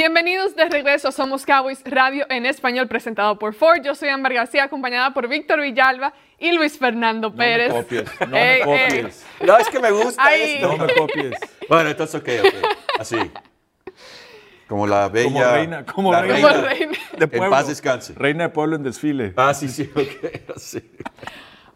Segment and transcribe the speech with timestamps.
[0.00, 3.82] Bienvenidos de regreso a Somos Cowboys Radio en español presentado por Ford.
[3.84, 7.68] Yo soy Amber García acompañada por Víctor Villalba y Luis Fernando Pérez.
[7.68, 9.26] No me copies, no Eh, me eh, copies.
[9.42, 10.52] No, es que me gusta Ay.
[10.54, 10.68] esto.
[10.68, 11.34] No me copies.
[11.68, 12.54] Bueno, entonces, ok, ok.
[12.98, 13.18] Así.
[14.66, 15.24] Como la bella.
[15.28, 16.48] Como reina, como la reina.
[16.48, 16.98] Reina.
[17.18, 17.50] De En pueblo.
[17.50, 18.14] paz descanse.
[18.14, 19.34] Reina de pueblo en desfile.
[19.36, 20.56] Ah, sí, sí, ok.
[20.56, 20.80] Sí.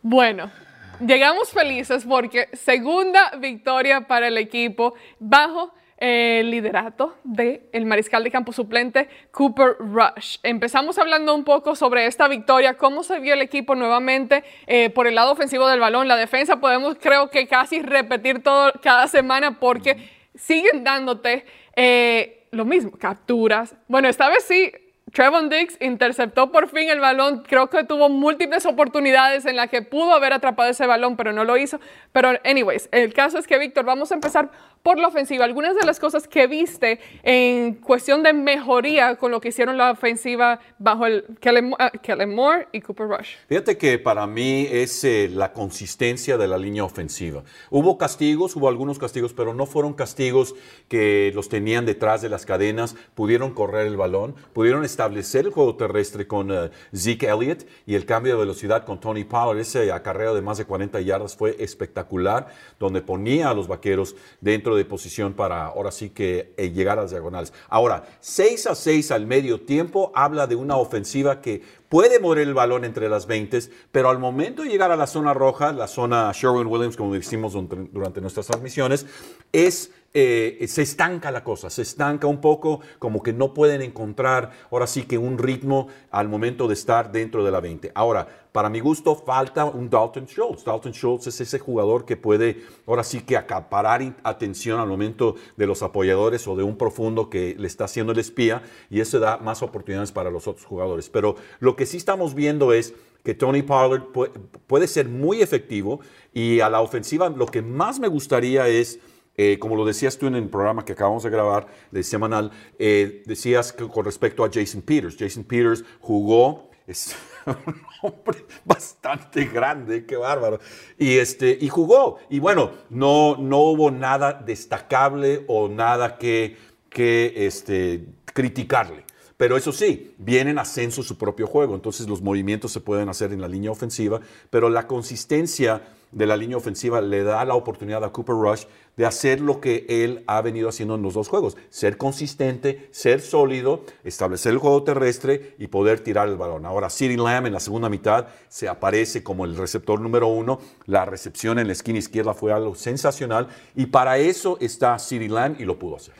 [0.00, 0.50] Bueno,
[0.98, 8.52] llegamos felices porque segunda victoria para el equipo bajo el liderato del mariscal de campo
[8.52, 10.36] suplente Cooper Rush.
[10.42, 15.06] Empezamos hablando un poco sobre esta victoria, cómo se vio el equipo nuevamente eh, por
[15.06, 16.06] el lado ofensivo del balón.
[16.06, 22.66] La defensa podemos creo que casi repetir todo cada semana porque siguen dándote eh, lo
[22.66, 23.74] mismo, capturas.
[23.88, 24.72] Bueno, esta vez sí,
[25.14, 27.44] Trevon Diggs interceptó por fin el balón.
[27.48, 31.44] Creo que tuvo múltiples oportunidades en las que pudo haber atrapado ese balón, pero no
[31.44, 31.78] lo hizo.
[32.12, 34.50] Pero, anyways, el caso es que, Víctor, vamos a empezar
[34.84, 35.46] por la ofensiva.
[35.46, 39.90] Algunas de las cosas que viste en cuestión de mejoría con lo que hicieron la
[39.90, 43.36] ofensiva bajo el Kellen, ah, Kellen Moore y Cooper Rush.
[43.48, 47.44] Fíjate que para mí es eh, la consistencia de la línea ofensiva.
[47.70, 50.54] Hubo castigos, hubo algunos castigos, pero no fueron castigos
[50.86, 52.94] que los tenían detrás de las cadenas.
[53.14, 58.04] Pudieron correr el balón, pudieron establecer el juego terrestre con eh, Zeke Elliott y el
[58.04, 59.60] cambio de velocidad con Tony Pollard.
[59.60, 64.73] Ese acarreo de más de 40 yardas fue espectacular, donde ponía a los vaqueros dentro
[64.76, 67.52] de posición para ahora sí que eh, llegar a las diagonales.
[67.68, 72.54] Ahora, 6 a 6 al medio tiempo habla de una ofensiva que puede mover el
[72.54, 73.58] balón entre las 20,
[73.92, 77.52] pero al momento de llegar a la zona roja, la zona Sherwin Williams, como decimos
[77.52, 79.06] durante, durante nuestras transmisiones,
[79.52, 84.52] es eh, se estanca la cosa, se estanca un poco, como que no pueden encontrar
[84.70, 87.90] ahora sí que un ritmo al momento de estar dentro de la 20.
[87.96, 90.64] Ahora, para mi gusto, falta un Dalton Schultz.
[90.64, 95.66] Dalton Schultz es ese jugador que puede ahora sí que acaparar atención al momento de
[95.66, 99.38] los apoyadores o de un profundo que le está haciendo el espía y eso da
[99.38, 101.10] más oportunidades para los otros jugadores.
[101.10, 104.30] Pero lo que sí estamos viendo es que Tony Pollard pu-
[104.68, 105.98] puede ser muy efectivo
[106.32, 109.00] y a la ofensiva lo que más me gustaría es
[109.36, 113.22] eh, como lo decías tú en el programa que acabamos de grabar, de semanal, eh,
[113.26, 115.16] decías que con respecto a Jason Peters.
[115.18, 120.60] Jason Peters jugó, es un hombre bastante grande, qué bárbaro.
[120.98, 122.18] Y, este, y jugó.
[122.30, 126.56] Y bueno, no, no hubo nada destacable o nada que,
[126.88, 129.04] que este, criticarle.
[129.36, 133.32] Pero eso sí, viene en ascenso su propio juego, entonces los movimientos se pueden hacer
[133.32, 135.82] en la línea ofensiva, pero la consistencia
[136.14, 138.64] de la línea ofensiva le da la oportunidad a Cooper Rush
[138.96, 143.20] de hacer lo que él ha venido haciendo en los dos juegos, ser consistente, ser
[143.20, 146.64] sólido, establecer el juego terrestre y poder tirar el balón.
[146.64, 151.04] Ahora, CeeDee Lamb en la segunda mitad se aparece como el receptor número uno, la
[151.04, 155.64] recepción en la esquina izquierda fue algo sensacional y para eso está CeeDee Lamb y
[155.64, 156.14] lo pudo hacer.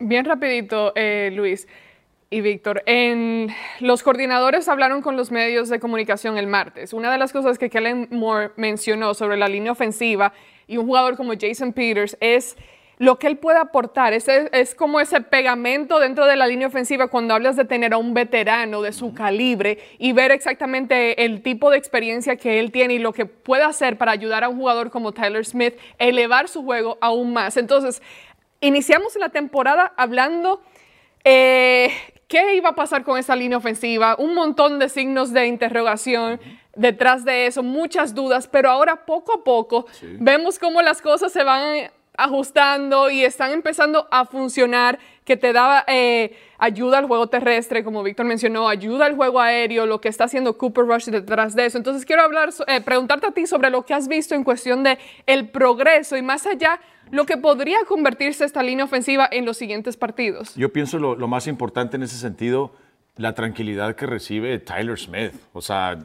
[0.00, 1.68] Bien rapidito, eh, Luis
[2.30, 2.84] y Víctor.
[3.80, 6.92] Los coordinadores hablaron con los medios de comunicación el martes.
[6.92, 10.32] Una de las cosas que Kellen Moore mencionó sobre la línea ofensiva
[10.68, 12.56] y un jugador como Jason Peters es
[12.98, 14.12] lo que él puede aportar.
[14.12, 17.98] Ese, es como ese pegamento dentro de la línea ofensiva cuando hablas de tener a
[17.98, 22.94] un veterano de su calibre y ver exactamente el tipo de experiencia que él tiene
[22.94, 26.46] y lo que puede hacer para ayudar a un jugador como Tyler Smith a elevar
[26.46, 27.56] su juego aún más.
[27.56, 28.00] Entonces,
[28.60, 30.62] iniciamos la temporada hablando
[31.24, 31.90] eh,
[32.30, 36.40] qué iba a pasar con esa línea ofensiva, un montón de signos de interrogación
[36.76, 41.42] detrás de eso, muchas dudas, pero ahora poco a poco vemos cómo las cosas se
[41.42, 47.82] van ajustando y están empezando a funcionar, que te da eh, ayuda al juego terrestre,
[47.82, 51.66] como Víctor mencionó, ayuda al juego aéreo, lo que está haciendo Cooper Rush detrás de
[51.66, 51.78] eso.
[51.78, 54.98] Entonces quiero hablar, eh, preguntarte a ti sobre lo que has visto en cuestión de
[55.26, 59.96] el progreso y más allá lo que podría convertirse esta línea ofensiva en los siguientes
[59.96, 60.54] partidos.
[60.54, 62.72] Yo pienso lo, lo más importante en ese sentido,
[63.16, 65.32] la tranquilidad que recibe Tyler Smith.
[65.52, 65.98] O sea,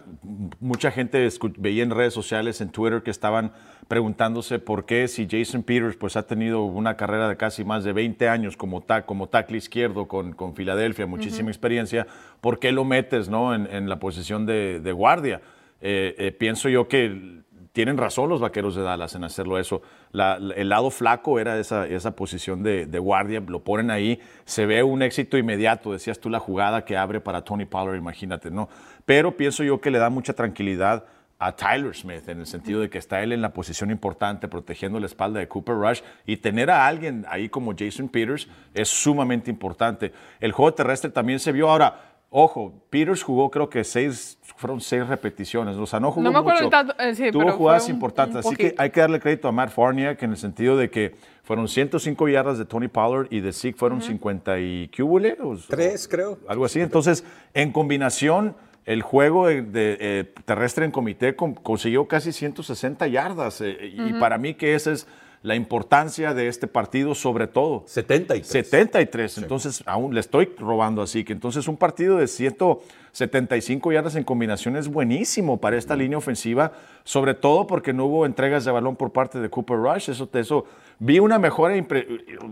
[0.60, 1.28] mucha gente
[1.58, 3.54] veía en redes sociales, en Twitter, que estaban
[3.88, 7.94] preguntándose por qué si Jason Peters pues, ha tenido una carrera de casi más de
[7.94, 12.08] 20 años como, como tackle izquierdo con, con Filadelfia, muchísima experiencia,
[12.42, 15.42] ¿por qué lo metes no, en, en la posición de, de guardia?
[15.82, 17.44] Eh, eh, pienso yo que
[17.76, 19.82] tienen razón los vaqueros de Dallas en hacerlo eso.
[20.14, 24.82] El lado flaco era esa, esa posición de, de guardia, lo ponen ahí, se ve
[24.82, 28.70] un éxito inmediato, decías tú la jugada que abre para Tony Pollard, imagínate, ¿no?
[29.06, 31.04] Pero pienso yo que le da mucha tranquilidad
[31.38, 34.98] a Tyler Smith en el sentido de que está él en la posición importante, protegiendo
[35.02, 39.52] la espalda de Cooper Rush y tener a alguien ahí como Jason Peters es sumamente
[39.52, 40.14] importante.
[40.40, 42.15] El juego terrestre también se vio ahora.
[42.38, 46.40] Ojo, Peters jugó creo que seis, fueron seis repeticiones, o sea, no jugó No me
[46.40, 46.78] acuerdo mucho.
[46.78, 49.22] el tanto, eh, sí, Tuvo pero jugadas un- importantes, un así que hay que darle
[49.22, 53.28] crédito a Matt Farniak en el sentido de que fueron 105 yardas de Tony Pollard
[53.32, 55.38] y de Zeke fueron 50 y ¿qué hubo, le?
[55.42, 56.38] O- Tres, creo.
[56.50, 56.82] algo así.
[56.82, 57.24] Entonces,
[57.54, 63.62] en combinación, el juego de, de, eh, terrestre en comité con- consiguió casi 160 yardas.
[63.62, 65.08] eh, Y para mí que esa es
[65.46, 67.84] la importancia de este partido, sobre todo.
[67.86, 68.48] 73.
[68.48, 74.24] 73, entonces aún le estoy robando así, que entonces un partido de 175 yardas en
[74.24, 76.72] combinación es buenísimo para esta línea ofensiva,
[77.04, 80.66] sobre todo porque no hubo entregas de balón por parte de Cooper Rush, eso, eso
[81.00, 81.76] vi una mejora,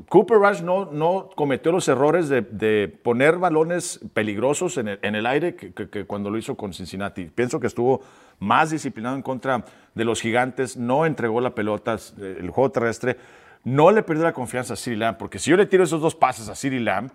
[0.10, 5.16] Cooper Rush no, no cometió los errores de, de poner balones peligrosos en el, en
[5.16, 8.02] el aire que, que- que cuando lo hizo con Cincinnati, pienso que estuvo
[8.40, 9.66] más disciplinado en contra
[9.96, 13.18] de los gigantes, no entregó la pelota, eh, el juego terrestre,
[13.64, 16.16] no le perdió la confianza a CeeDee Lamb, porque si yo le tiro esos dos
[16.16, 17.12] pases a CeeDee Lamb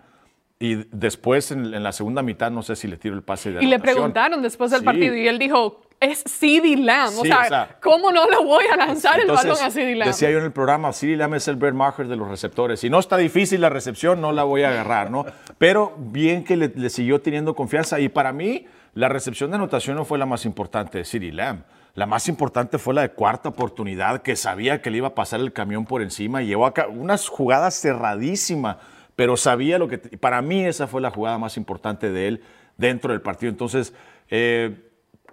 [0.59, 3.63] y después en, en la segunda mitad no sé si le tiro el pase de
[3.63, 4.85] Y le preguntaron después del Sí.
[4.85, 7.17] partido y él dijo, es CeeDee Lamb.
[7.19, 9.95] o, sea, o sea, ¿cómo no le voy a lanzar Entonces, el balón a CeeDee
[9.95, 10.07] Lamb?
[10.09, 12.79] Decía yo en el programa, CeeDee Lamb es el Brett Maher de los receptores.
[12.79, 15.25] Si no está difícil la recepción, no la voy a agarrar, ¿no?
[15.57, 17.99] Pero bien que le, le siguió teniendo confianza.
[17.99, 21.63] Y para mí, la recepción de anotación no fue la más importante de CeeDee Lamb.
[21.95, 25.39] La más importante fue la de cuarta oportunidad, que sabía que le iba a pasar
[25.39, 26.41] el camión por encima.
[26.41, 28.77] y Llevó acá unas jugadas cerradísimas,
[29.15, 29.97] pero sabía lo que...
[29.97, 32.43] Para mí esa fue la jugada más importante de él
[32.77, 33.49] dentro del partido.
[33.49, 33.93] Entonces,
[34.29, 34.89] eh,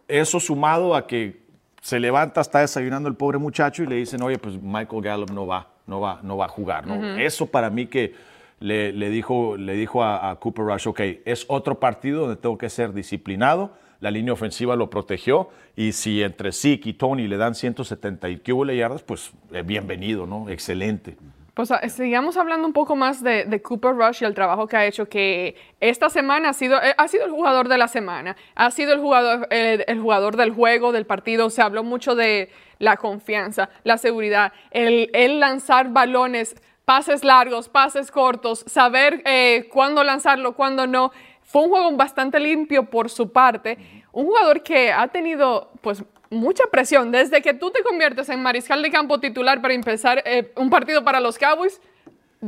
[0.08, 1.46] eso sumado a que
[1.82, 5.46] se levanta, está desayunando el pobre muchacho y le dicen, oye, pues Michael Gallup no
[5.46, 6.86] va, no va, no va a jugar.
[6.86, 7.16] ¿no?
[7.16, 8.14] Eso para mí que
[8.60, 12.70] le, le dijo, le dijo a, Cooper Rush, ok, es otro partido donde tengo que
[12.70, 13.72] ser disciplinado.
[14.00, 18.42] La línea ofensiva lo protegió y si entre Zeke y Tony le dan 170 y
[18.52, 20.50] hubo yardas, pues eh, bienvenido, ¿no?
[20.50, 21.16] Excelente.
[21.54, 24.84] Pues ah, sigamos hablando un poco más de, Cooper Rush y el trabajo que ha
[24.84, 28.70] hecho, que esta semana ha sido, eh, ha sido el jugador de la semana, ha
[28.70, 33.70] sido el jugador, el jugador del juego, del partido, se habló mucho de la confianza,
[33.84, 36.56] la seguridad, el lanzar balones,
[36.86, 41.12] pases largos, pases cortos, saber eh, cuándo lanzarlo, cuándo no.
[41.42, 43.76] Fue un juego bastante limpio por su parte,
[44.12, 47.10] un jugador que ha tenido pues mucha presión.
[47.10, 51.04] Desde que tú te conviertes en mariscal de campo titular para empezar eh, un partido
[51.04, 51.80] para los Cowboys,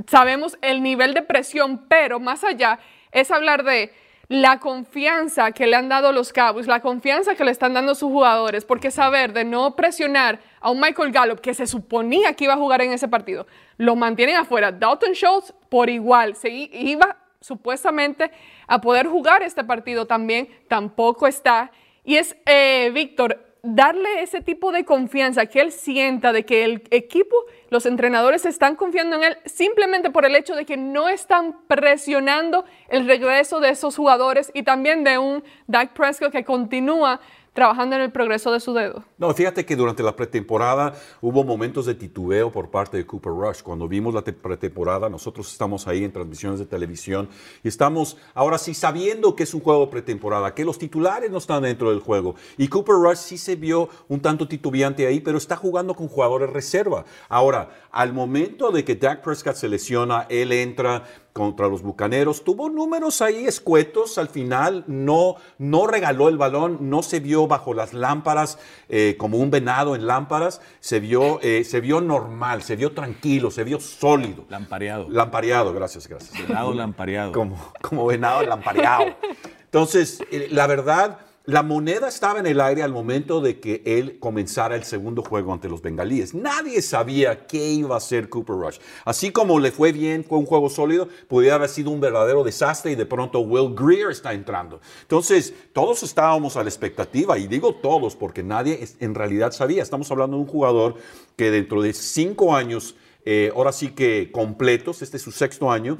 [0.06, 2.78] sabemos el nivel de presión, pero más allá
[3.10, 3.92] es hablar de
[4.28, 8.10] la confianza que le han dado los Cowboys, la confianza que le están dando sus
[8.10, 12.54] jugadores, porque saber de no presionar a un Michael Gallup que se suponía que iba
[12.54, 13.46] a jugar en ese partido,
[13.76, 14.72] lo mantienen afuera.
[14.72, 18.30] Dalton Schultz por igual, se iba supuestamente
[18.66, 21.70] a poder jugar este partido también, tampoco está.
[22.04, 26.82] Y es, eh, Víctor, darle ese tipo de confianza, que él sienta de que el
[26.90, 27.36] equipo,
[27.70, 32.64] los entrenadores están confiando en él simplemente por el hecho de que no están presionando
[32.88, 37.20] el regreso de esos jugadores y también de un Dak Prescott que continúa
[37.52, 39.04] trabajando en el progreso de su dedo.
[39.18, 43.62] No, fíjate que durante la pretemporada hubo momentos de titubeo por parte de Cooper Rush.
[43.62, 47.28] Cuando vimos la te- pretemporada, nosotros estamos ahí en transmisiones de televisión
[47.64, 51.62] y estamos ahora sí sabiendo que es un juego pretemporada, que los titulares no están
[51.62, 52.34] dentro del juego.
[52.56, 56.50] Y Cooper Rush sí se vio un tanto titubeante ahí, pero está jugando con jugadores
[56.50, 57.04] reserva.
[57.28, 61.04] Ahora, al momento de que Dak Prescott se lesiona, él entra
[61.38, 62.42] contra los Bucaneros.
[62.42, 67.74] Tuvo números ahí escuetos al final, no, no regaló el balón, no se vio bajo
[67.74, 68.58] las lámparas
[68.88, 73.52] eh, como un venado en lámparas, se vio, eh, se vio normal, se vio tranquilo,
[73.52, 74.46] se vio sólido.
[74.48, 75.08] Lampareado.
[75.08, 76.48] Lampareado, gracias, gracias.
[76.48, 77.30] Venado lampareado.
[77.30, 79.14] Como, como venado lampareado.
[79.62, 81.18] Entonces, eh, la verdad,
[81.48, 85.54] la moneda estaba en el aire al momento de que él comenzara el segundo juego
[85.54, 86.34] ante los bengalíes.
[86.34, 88.76] Nadie sabía qué iba a hacer Cooper Rush.
[89.06, 92.92] Así como le fue bien, fue un juego sólido, podría haber sido un verdadero desastre
[92.92, 94.82] y de pronto Will Greer está entrando.
[95.00, 99.82] Entonces, todos estábamos a la expectativa, y digo todos porque nadie en realidad sabía.
[99.82, 100.96] Estamos hablando de un jugador
[101.34, 105.98] que dentro de cinco años eh, ahora sí que completos, este es su sexto año,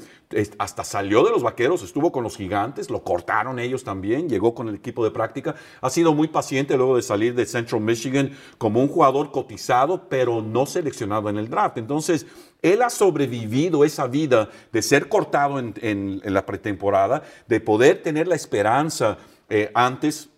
[0.57, 4.69] hasta salió de los vaqueros, estuvo con los gigantes, lo cortaron ellos también, llegó con
[4.69, 8.81] el equipo de práctica, ha sido muy paciente luego de salir de Central Michigan como
[8.81, 11.77] un jugador cotizado, pero no seleccionado en el draft.
[11.77, 12.25] Entonces,
[12.61, 18.35] él ha sobrevivido esa vida de ser cortado en la pretemporada, de poder tener la
[18.35, 19.17] esperanza
[19.49, 20.29] eh, antes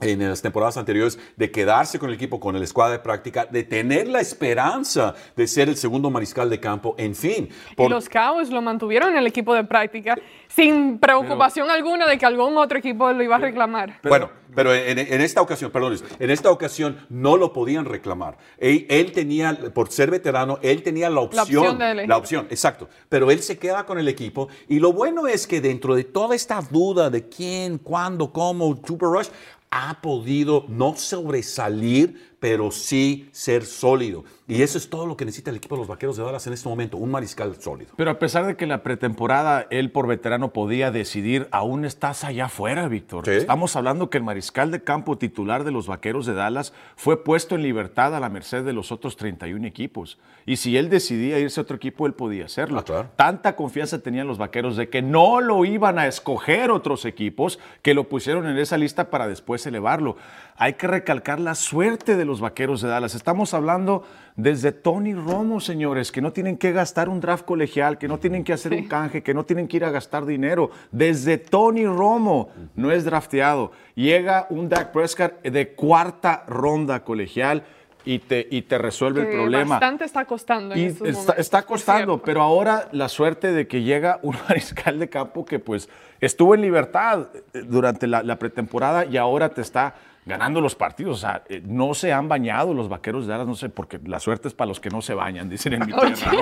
[0.00, 3.64] en las temporadas anteriores de quedarse con el equipo, con el escuadra de práctica, de
[3.64, 7.48] tener la esperanza de ser el segundo mariscal de campo, en fin.
[7.76, 10.14] Y los Cowboys lo mantuvieron en el equipo de práctica
[10.46, 13.98] sin preocupación alguna de que algún otro equipo lo iba a reclamar.
[14.04, 18.38] bueno, pero en, esta ocasión, perdón, en esta ocasión no lo podían reclamar.
[18.56, 21.64] Él, tenía, por ser veterano, él tenía la opción.
[21.64, 22.88] La opción, la opción, exacto.
[23.08, 26.34] Pero él se queda con el equipo y lo bueno es que dentro de toda
[26.34, 29.28] esta duda de quién, cuándo, cómo, Super Rush,
[29.70, 34.24] ha podido no sobresalir, pero sí ser sólido.
[34.46, 36.54] Y eso es todo lo que necesita el equipo de los Vaqueros de Dallas en
[36.54, 37.92] este momento, un mariscal sólido.
[37.96, 42.24] Pero a pesar de que en la pretemporada él por veterano podía decidir, aún estás
[42.24, 43.28] allá afuera, Víctor.
[43.28, 47.56] Estamos hablando que el mariscal de campo titular de los Vaqueros de Dallas fue puesto
[47.56, 50.18] en libertad a la merced de los otros 31 equipos.
[50.46, 52.82] Y si él decidía irse a otro equipo, él podía hacerlo.
[52.88, 57.58] Ah, Tanta confianza tenían los Vaqueros de que no lo iban a escoger otros equipos
[57.82, 60.16] que lo pusieron en esa lista para después elevarlo.
[60.56, 63.16] Hay que recalcar la suerte de los Vaqueros de Dallas.
[63.16, 64.04] Estamos hablando
[64.36, 68.44] desde Tony Romo, señores, que no tienen que gastar un draft colegial, que no tienen
[68.44, 70.70] que hacer un canje, que no tienen que ir a gastar dinero.
[70.92, 73.72] Desde Tony Romo no es drafteado.
[73.96, 77.64] Llega un Dak Prescott de cuarta ronda colegial
[78.04, 79.74] y te, y te resuelve el problema.
[79.74, 80.74] Bastante está costando.
[80.74, 85.08] En y está, está, costando, pero ahora la suerte de que llega un mariscal de
[85.08, 85.88] campo que pues
[86.20, 89.94] estuvo en libertad eh, durante la pretemporada y ahora te está
[90.28, 91.16] ganando los partidos.
[91.16, 94.20] O sea, eh, no se han bañado los vaqueros de Dallas, no sé, porque la
[94.20, 96.32] suerte es para los que no se bañan, dicen en mi tierra.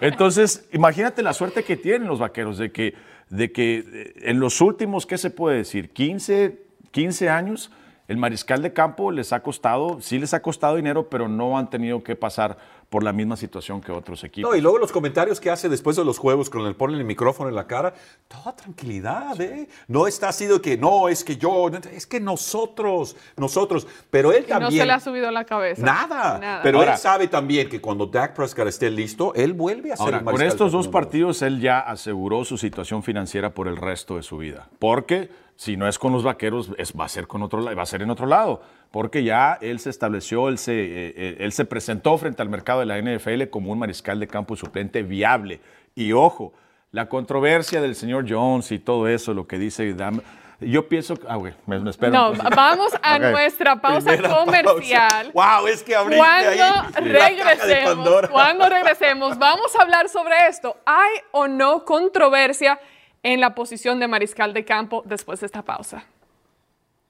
[0.00, 2.94] Entonces, imagínate la suerte que tienen los vaqueros de que,
[3.30, 5.90] de que eh, en los últimos, ¿qué se puede decir?
[5.90, 7.72] 15, 15 años,
[8.06, 11.70] el mariscal de campo les ha costado, sí les ha costado dinero, pero no han
[11.70, 12.58] tenido que pasar
[12.90, 14.50] por la misma situación que otros equipos.
[14.50, 17.04] No, y luego los comentarios que hace después de los juegos con el ponen el
[17.04, 17.94] micrófono en la cara,
[18.26, 19.68] toda tranquilidad, ¿eh?
[19.86, 24.44] No está así de que no, es que yo, es que nosotros, nosotros, pero él
[24.44, 24.72] también.
[24.72, 25.82] No se le ha subido la cabeza.
[25.82, 26.60] Nada.
[26.64, 30.24] Pero él sabe también que cuando Dak Prescott esté listo, él vuelve a ser ahora,
[30.24, 34.38] Con estos dos partidos, él ya aseguró su situación financiera por el resto de su
[34.38, 34.68] vida.
[34.80, 37.86] Porque si no es con los vaqueros, es, va, a ser con otro, va a
[37.86, 41.64] ser en otro lado porque ya él se estableció, él se, eh, eh, él se
[41.64, 45.60] presentó frente al mercado de la NFL como un mariscal de campo suplente viable.
[45.94, 46.52] Y ojo,
[46.90, 50.22] la controversia del señor Jones y todo eso, lo que dice Dan,
[50.60, 52.12] yo pienso, ah, güey, me, espero.
[52.12, 55.30] No, vamos a nuestra pausa comercial.
[55.34, 60.76] Wow, es que abriste cuando ahí regresemos, cuando regresemos, vamos a hablar sobre esto.
[60.84, 62.78] ¿Hay o no controversia
[63.22, 66.04] en la posición de mariscal de campo después de esta pausa?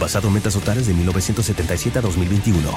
[0.00, 2.70] basado en metas totales de 1977 a 2021.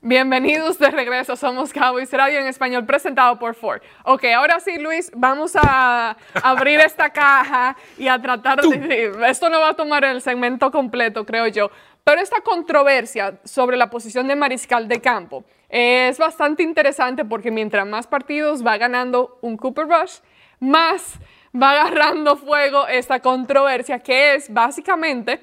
[0.00, 3.82] Bienvenidos de regreso, somos Cowboys Radio en español presentado por Ford.
[4.04, 9.12] Ok, ahora sí, Luis, vamos a abrir esta caja y a tratar de...
[9.28, 11.70] Esto no va a tomar el segmento completo, creo yo,
[12.04, 17.86] pero esta controversia sobre la posición de mariscal de campo es bastante interesante porque mientras
[17.86, 20.18] más partidos va ganando un Cooper Rush,
[20.60, 21.18] más
[21.54, 25.40] va agarrando fuego esta controversia que es básicamente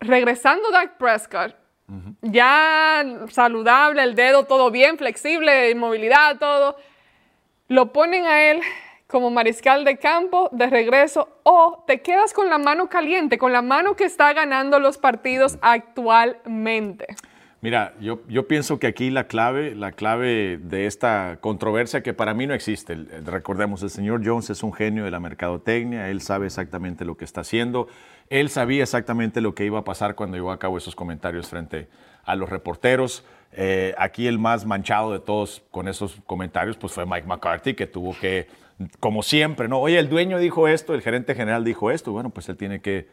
[0.00, 1.54] regresando Dak Prescott
[2.20, 6.76] ya saludable, el dedo todo bien, flexible, movilidad, todo.
[7.68, 8.60] Lo ponen a él
[9.06, 13.62] como mariscal de campo de regreso o te quedas con la mano caliente, con la
[13.62, 17.06] mano que está ganando los partidos actualmente.
[17.66, 22.32] Mira, yo, yo pienso que aquí la clave, la clave de esta controversia que para
[22.32, 22.94] mí no existe,
[23.24, 27.24] recordemos, el señor Jones es un genio de la mercadotecnia, él sabe exactamente lo que
[27.24, 27.88] está haciendo,
[28.30, 31.88] él sabía exactamente lo que iba a pasar cuando llevó a cabo esos comentarios frente
[32.22, 33.24] a los reporteros.
[33.50, 37.88] Eh, aquí el más manchado de todos con esos comentarios pues fue Mike McCarthy, que
[37.88, 38.46] tuvo que,
[39.00, 39.80] como siempre, ¿no?
[39.80, 43.08] Oye, el dueño dijo esto, el gerente general dijo esto, bueno, pues él tiene que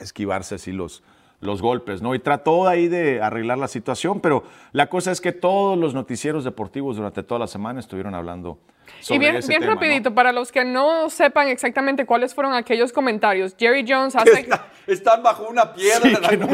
[0.00, 1.02] esquivarse así los,
[1.44, 2.14] los golpes, ¿no?
[2.14, 6.44] Y trató ahí de arreglar la situación, pero la cosa es que todos los noticieros
[6.44, 8.58] deportivos durante toda la semana estuvieron hablando
[9.00, 12.52] sobre Y bien, ese bien tema, rapidito, para los que no sepan exactamente cuáles fueron
[12.54, 14.40] aquellos comentarios, Jerry Jones hace...
[14.40, 16.46] Está- están bajo una piedra Sí, en que no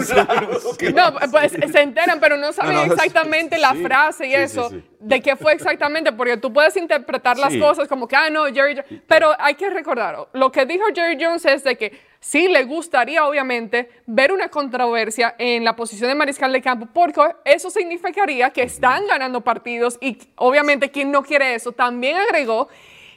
[1.32, 4.37] pues se enteran, pero no saben No, no, exactamente sí, la sí, frase y sí,
[4.37, 4.85] eso, sí.
[5.00, 8.76] de qué fue exactamente, porque tú puedes interpretar las cosas como que, ah, no, Jerry
[8.76, 12.64] Jones, pero hay que recordar, lo que dijo Jerry Jones es de que sí le
[12.64, 18.50] gustaría, obviamente, ver una controversia en la posición de mariscal de campo, porque eso significaría
[18.50, 22.68] que están ganando partidos y obviamente quien no quiere eso, también agregó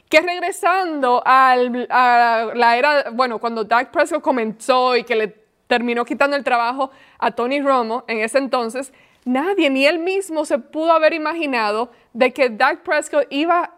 [0.08, 5.28] que regresando a la era, bueno, cuando Dak Prescott comenzó y que le
[5.66, 8.92] terminó quitando el trabajo a Tony Romo en ese entonces,
[9.24, 13.73] nadie, ni él mismo se pudo haber imaginado de que Dak Prescott iba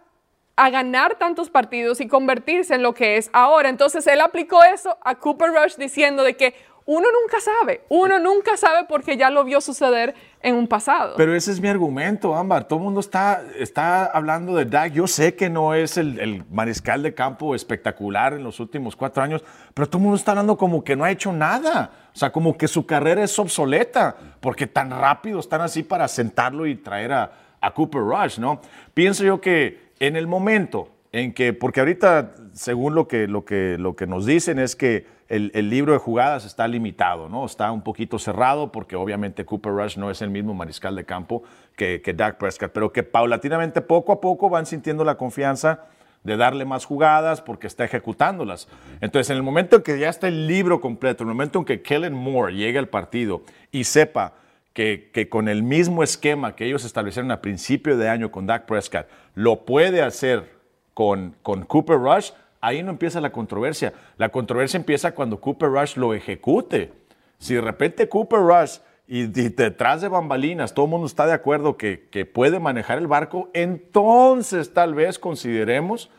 [0.57, 3.69] a ganar tantos partidos y convertirse en lo que es ahora.
[3.69, 6.55] Entonces él aplicó eso a Cooper Rush diciendo de que
[6.87, 11.15] uno nunca sabe, uno nunca sabe porque ya lo vio suceder en un pasado.
[11.17, 12.69] Pero ese es mi argumento, Ámbar.
[12.69, 14.93] Todo el mundo está, está hablando de Dak.
[14.93, 19.25] Yo sé que no es el, el mariscal de campo espectacular en los últimos cuatro
[19.25, 19.43] años,
[19.75, 21.91] pero todo el mundo está hablando como que no ha hecho nada.
[22.15, 26.69] O sea, como que su carrera es obsoleta, porque tan rápido están así para sentarlo
[26.69, 28.61] y traer a, a Cooper Rush, ¿no?
[28.95, 33.77] Pienso yo que en el momento en que, porque ahorita, según lo que, lo que,
[33.79, 37.47] lo que nos dicen, es que el, el libro de jugadas está limitado, ¿no?
[37.47, 41.43] Está un poquito cerrado porque obviamente Cooper Rush no es el mismo mariscal de campo
[41.75, 45.85] que, que Dak Prescott, pero que paulatinamente, poco a poco, van sintiendo la confianza
[46.23, 48.69] de darle más jugadas porque está ejecutándolas.
[49.01, 51.65] Entonces, en el momento en que ya está el libro completo, en el momento en
[51.65, 54.33] que Kellen Moore llegue al partido y sepa
[54.77, 59.07] que, con el mismo esquema que ellos establecieron a principio de año con Dak Prescott,
[59.35, 60.53] lo puede hacer
[60.93, 63.95] con, con Cooper Rush, ahí no empieza la controversia.
[64.19, 66.93] La controversia empieza cuando Cooper Rush lo ejecute.
[67.39, 71.33] Si de repente Cooper Rush y, y detrás de bambalinas todo el mundo está de
[71.33, 76.11] acuerdo que, que puede manejar el barco, entonces tal vez consideremos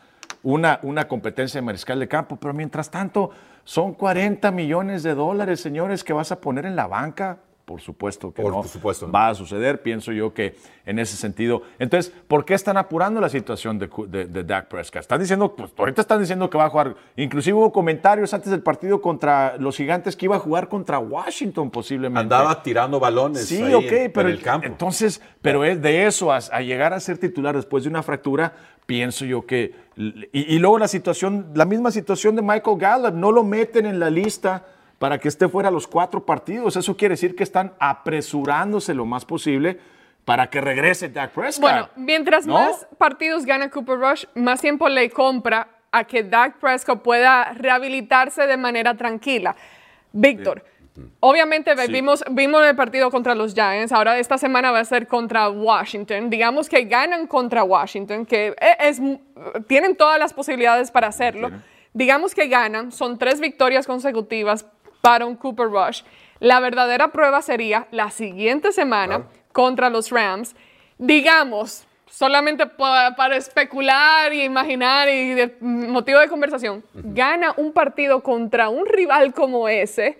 [0.42, 2.38] una, una competencia de mariscal de campo.
[2.40, 3.30] Pero mientras tanto,
[3.62, 7.38] son 40 millones de dólares, señores, que vas a poner en la banca.
[7.68, 9.12] Por supuesto que Por no supuesto, no.
[9.12, 11.60] va a suceder, pienso yo que en ese sentido.
[11.78, 15.02] Entonces, ¿por qué están apurando la situación de, Cu- de, de Dak Prescott?
[15.02, 18.62] Están diciendo, pues ahorita están diciendo que va a jugar, inclusive hubo comentarios antes del
[18.62, 22.20] partido contra los gigantes que iba a jugar contra Washington posiblemente.
[22.20, 24.66] Andaba tirando balones Sí, ahí ok, en, pero en el campo.
[24.66, 28.54] entonces, pero es de eso a, a llegar a ser titular después de una fractura,
[28.86, 33.30] pienso yo que y, y luego la situación, la misma situación de Michael Gallup, no
[33.30, 34.64] lo meten en la lista
[34.98, 36.76] para que esté fuera los cuatro partidos.
[36.76, 39.78] Eso quiere decir que están apresurándose lo más posible
[40.24, 41.62] para que regrese Dak Prescott.
[41.62, 42.54] Bueno, mientras ¿No?
[42.54, 48.46] más partidos gana Cooper Rush, más tiempo le compra a que Dak Prescott pueda rehabilitarse
[48.46, 49.56] de manera tranquila.
[50.12, 50.64] Víctor,
[51.20, 55.06] obviamente ve- vimos, vimos el partido contra los Giants, ahora esta semana va a ser
[55.06, 56.28] contra Washington.
[56.28, 59.00] Digamos que ganan contra Washington, que e- es,
[59.66, 61.50] tienen todas las posibilidades para hacerlo.
[61.94, 64.66] Digamos que ganan, son tres victorias consecutivas
[65.00, 66.02] para un Cooper Rush.
[66.40, 70.54] La verdadera prueba sería la siguiente semana contra los Rams.
[70.98, 78.22] Digamos, solamente pa- para especular y imaginar y de motivo de conversación, gana un partido
[78.22, 80.18] contra un rival como ese.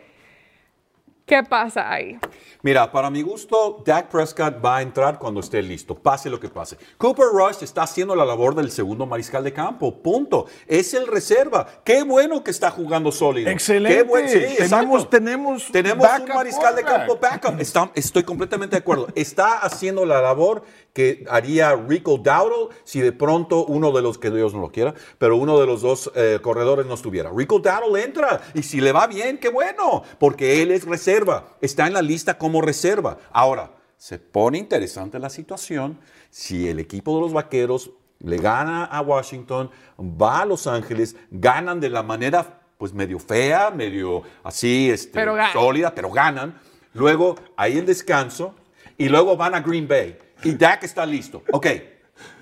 [1.26, 2.18] ¿Qué pasa ahí?
[2.62, 6.48] Mira, para mi gusto, Dak Prescott va a entrar cuando esté listo, pase lo que
[6.48, 6.76] pase.
[6.96, 10.46] Cooper Rush está haciendo la labor del segundo mariscal de campo, punto.
[10.66, 11.66] Es el reserva.
[11.84, 13.48] Qué bueno que está jugando sólido.
[13.50, 13.96] Excelente.
[13.98, 14.28] Qué bueno.
[14.28, 17.60] Sí, Tenemos- tenemos tenemos un mariscal de campo backup.
[17.60, 19.06] Está- estoy completamente de acuerdo.
[19.14, 24.30] Está haciendo la labor que haría Rico Dowdle si de pronto uno de los, que
[24.32, 27.30] Dios no lo quiera, pero uno de los dos eh, corredores no estuviera.
[27.32, 31.86] Rico Dowdle entra y si le va bien, qué bueno, porque él es reserva, está
[31.86, 33.18] en la lista como reserva.
[33.30, 35.98] Ahora, se pone interesante la situación
[36.30, 41.78] si el equipo de los Vaqueros le gana a Washington, va a Los Ángeles, ganan
[41.78, 46.58] de la manera pues medio fea, medio así, este, Pero sólida, pero ganan.
[46.94, 48.54] Luego hay el descanso
[48.96, 51.42] y luego van a Green Bay y Dak está listo.
[51.52, 51.66] Ok,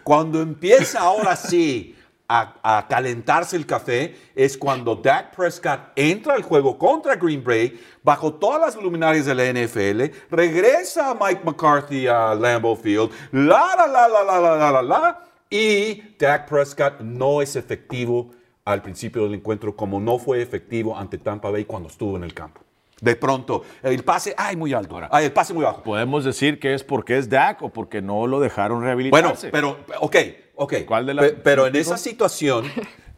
[0.04, 1.95] cuando empieza ahora sí
[2.28, 8.34] a, calentarse el café es cuando Dak Prescott entra al juego contra Green Bay bajo
[8.34, 14.08] todas las luminarias de la NFL, regresa Mike McCarthy a Lambeau Field, la la la
[14.08, 18.30] la la la la la la y Dak Prescott no es efectivo
[18.64, 22.34] al principio del encuentro como no fue efectivo ante Tampa Bay cuando estuvo en el
[22.34, 22.65] campo.
[23.00, 24.98] De pronto, el pase, ay, muy alto.
[25.10, 25.82] Ay, el pase muy bajo.
[25.82, 29.50] Podemos decir que es porque es Dak o porque no lo dejaron Bueno, rehabilitarse.
[29.50, 30.16] pero, ok,
[30.54, 30.74] ok.
[30.86, 32.64] ¿Cuál de la- Pe- Pero en esa situación,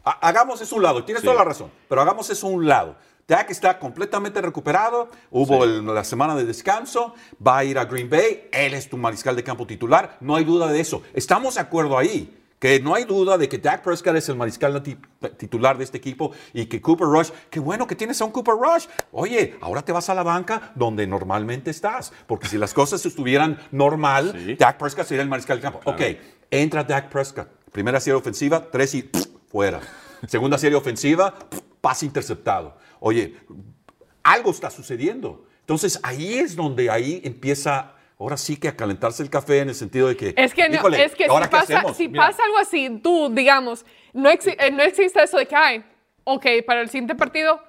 [0.03, 1.25] ha- hagamos eso un lado, tienes Sí.
[1.27, 2.97] toda la razón, pero hagamos eso un lado.
[3.25, 7.13] Dak está completamente recuperado, hubo el- la semana de descanso,
[7.45, 10.43] va a ir a Green Bay, él es tu mariscal de campo titular, no hay
[10.43, 11.03] duda de eso.
[11.13, 14.83] Estamos de acuerdo ahí, que no hay duda de que Dak Prescott es el mariscal
[14.83, 14.97] ti-
[15.37, 18.55] titular de este equipo y que Cooper Rush, qué bueno que tienes a un Cooper
[18.55, 18.85] Rush.
[19.13, 23.57] Oye, ahora te vas a la banca donde normalmente estás, porque si las cosas estuvieran
[23.71, 24.55] normal, Sí.
[24.55, 25.79] Dak Prescott sería el mariscal de campo.
[25.85, 26.01] Ok,
[26.51, 27.47] entra Dak Prescott.
[27.71, 29.79] Primera serie ofensiva, tres y pff, fuera.
[30.27, 32.77] Segunda serie ofensiva, pff, pase interceptado.
[32.99, 33.37] Oye,
[34.23, 35.45] algo está sucediendo.
[35.61, 39.75] Entonces ahí es donde ahí empieza, ahora sí que a calentarse el café en el
[39.75, 40.33] sentido de que.
[40.37, 43.29] Es que, no, híjole, es que si, ¿ahora qué pasa, si pasa algo así, tú,
[43.33, 45.83] digamos, no, exi- eh, no existe eso de que, ay,
[46.25, 47.63] ok, para el siguiente partido,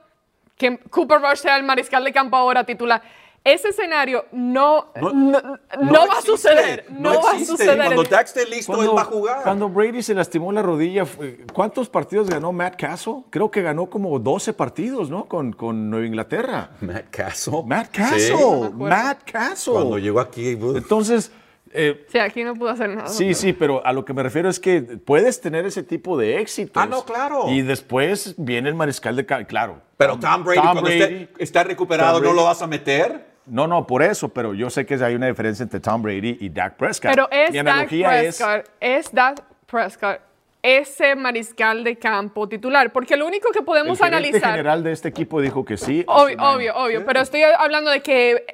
[0.57, 3.01] que Cooper Rush sea el mariscal de campo ahora titular.
[3.43, 6.85] Ese escenario no, No- no, no no va a suceder.
[6.91, 7.77] No, va a suceder.
[7.79, 9.43] Cuando Dak esté listo, él va a jugar.
[9.45, 11.07] cuando Brady se lastimó la rodilla,
[11.55, 13.25] ¿cuántos partidos ganó Matt Castle?
[13.31, 15.25] Creo que ganó como 12 partidos, ¿no?
[15.25, 16.73] Con, con Nueva Inglaterra.
[16.83, 17.63] Matt Castle.
[17.65, 17.91] Matt.
[17.91, 18.71] Castle.
[18.75, 19.73] Matt Castle.
[19.73, 20.55] Cuando llegó aquí.
[20.57, 20.77] uf.
[20.77, 21.33] Entonces,
[21.73, 23.09] eh, Sí, aquí no pudo hacer nada.
[23.09, 26.41] sí, sí, pero a lo que me refiero es que puedes tener ese tipo de
[26.41, 26.83] éxitos.
[26.83, 27.49] Ah, no, claro.
[27.49, 29.81] Y después viene el mariscal de claro.
[29.97, 33.30] Pero Tom Brady, cuando Brady- esté, está recuperado, ¿no lo vas a meter?
[33.47, 36.49] No, no, por eso, pero yo sé que hay una diferencia entre Tom Brady y
[36.51, 37.11] Dak Prescott.
[37.11, 40.21] Pero es Mi Dak analogía es Prescott, es Dak Prescott,
[40.63, 44.51] ese mariscal de campo titular, porque lo único que el podemos analizar...
[44.51, 46.05] general de este equipo dijo que sí.
[46.07, 48.45] Obvio, obvio, obvio, pero estoy hablando de que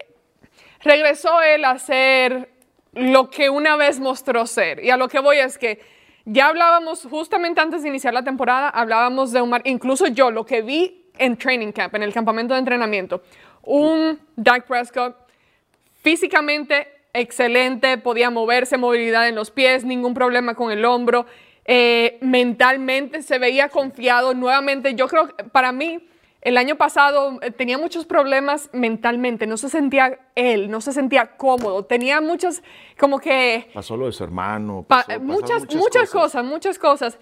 [0.83, 2.49] regresó él a ser
[2.93, 4.83] lo que una vez mostró ser.
[4.85, 5.81] Y a lo que voy es que
[6.25, 10.47] ya hablábamos justamente antes de iniciar la temporada, hablábamos de un, mar- incluso yo, lo
[10.47, 13.23] que vi en training camp, en el campamento de entrenamiento,
[13.67, 15.15] un Dak Prescott
[16.03, 21.27] físicamente excelente, podía moverse, movilidad en los pies, ningún problema con el hombro.
[21.65, 24.95] Eh, mentalmente se veía confiado nuevamente.
[24.95, 26.07] Yo creo que para mí,
[26.43, 31.37] el año pasado eh, tenía muchos problemas mentalmente, no se sentía él, no se sentía
[31.37, 32.63] cómodo, tenía muchas,
[33.01, 34.85] como que Pasó lo de su hermano.
[34.87, 36.45] Pa- pasó- pasaron muchas, muchas, cosas.
[36.45, 37.19] muchas cosas.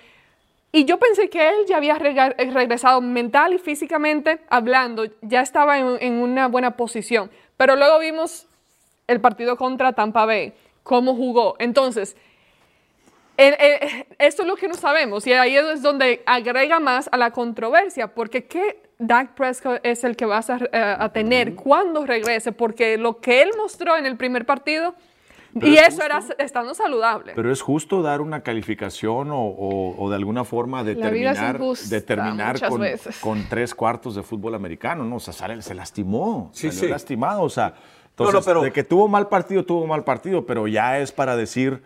[0.75, 5.79] Y yo pensé que él ya había eh, regresado mental y físicamente hablando, ya estaba
[5.79, 7.31] en, en una buena posición.
[7.57, 8.49] Pero luego vimos
[9.07, 11.55] el partido contra Tampa Bay, cómo jugó.
[11.61, 12.17] Entonces,
[13.37, 17.17] eh, eh, esto es lo que no sabemos y ahí es donde agrega más a
[17.17, 22.05] la controversia, porque ¿qué Dak Prescott es el que vas a, eh, a tener cuando
[22.05, 22.53] regrese?
[22.53, 24.97] Porque lo que él mostró en el primer partido,
[25.63, 27.33] y es eso era estando saludable.
[27.35, 32.59] Pero es justo dar una calificación o, o- o de alguna forma determinar, determinar
[33.21, 35.17] con, tres cuartos de fútbol americano, ¿no?
[35.17, 36.89] O sea, sale- se lastimó, Sí, salió sí.
[36.89, 37.75] lastimado, o sea, No,
[38.25, 41.37] no, entonces, pero- de que tuvo mal partido, tuvo mal partido, pero ya es para
[41.37, 41.83] decir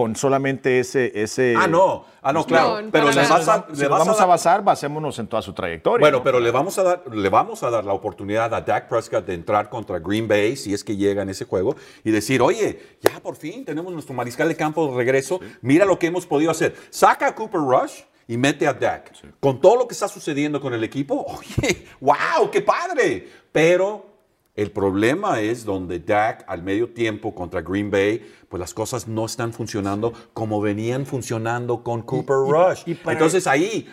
[0.00, 1.12] con solamente ese...
[1.14, 2.06] ese Ah, no.
[2.22, 2.80] Ah, no, claro.
[2.80, 3.28] No, pero le nada.
[3.28, 6.02] vas a, si le nos vas vamos a, dar- basar, basémonos en toda su trayectoria.
[6.02, 6.24] Bueno, ¿no?
[6.24, 9.34] pero le vamos, a dar, le vamos a dar la oportunidad a Dak Prescott de
[9.34, 13.20] entrar contra Green Bay, si es que llega en ese juego, y decir, oye, ya
[13.20, 16.74] por fin tenemos nuestro mariscal de campo de regreso, mira lo que hemos podido hacer.
[16.88, 19.12] Saca a Cooper Rush y mete a Dak.
[19.38, 21.26] Con todo lo que está sucediendo con el equipo,
[21.60, 23.28] oye, wow, qué padre.
[23.52, 24.06] Pero
[24.56, 29.24] el problema es donde Dak al medio tiempo contra Green Bay, pues las cosas no
[29.26, 32.82] están funcionando como venían funcionando con Cooper y- Rush.
[32.86, 33.88] y para- Entonces ahí,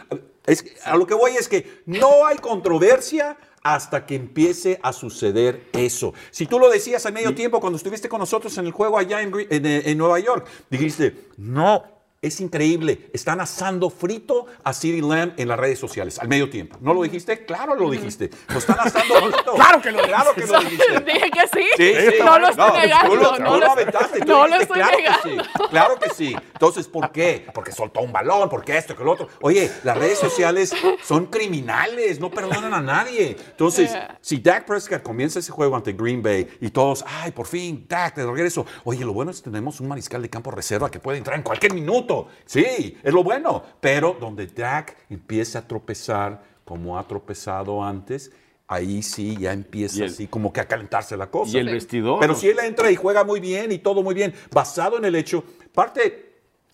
[0.46, 5.67] es, a lo que voy es que no hay controversia hasta que empiece a suceder
[5.74, 6.13] eso.
[6.32, 9.22] Si tú lo decías al medio tiempo cuando estuviste con nosotros en el juego allá
[9.22, 11.84] en, eh, en Nueva York, dijiste, no,
[12.21, 16.77] es increíble, están asando frito a CeeDee Lamb en las redes sociales al medio tiempo.
[16.82, 17.45] ¿No lo dijiste?
[17.45, 18.30] Claro lo dijiste.
[18.49, 19.53] Lo están asando frito.
[19.53, 20.99] Claro que lo Claro que lo dijiste.
[21.01, 21.65] Dije que sí.
[21.77, 22.23] Sí, sí.
[22.23, 23.10] No lo estoy negando.
[23.10, 24.19] Tú lo, no tú lo- lo aventaste.
[24.21, 25.21] tú no lo estoy claro negando.
[25.23, 25.38] Que sí,
[25.69, 26.36] claro que sí.
[26.53, 27.45] Entonces, ¿por qué?
[27.53, 29.27] Porque soltó un balón, porque esto, que lo otro.
[29.41, 33.36] Oye, las redes sociales son criminales, no perdonan a nadie.
[33.51, 34.17] Entonces, Yeah.
[34.21, 38.15] si Dak Prescott comienza ese juego ante Green Bay y todos, ay, por fin, Dak,
[38.15, 38.65] de regreso.
[38.84, 41.43] Oye, lo bueno es que tenemos un mariscal de campo reserva que puede entrar en
[41.43, 42.07] cualquier minuto.
[42.46, 43.63] Sí, es lo bueno.
[43.80, 48.32] Pero donde Dak empieza a tropezar como ha tropezado antes,
[48.67, 51.58] ahí sí ya empieza el- así como que a calentarse la cosa.
[51.58, 52.20] Y el vestidor.
[52.20, 55.15] Pero si él entra y juega muy bien y todo muy bien, basado en el
[55.15, 55.43] hecho,
[55.74, 56.26] parte,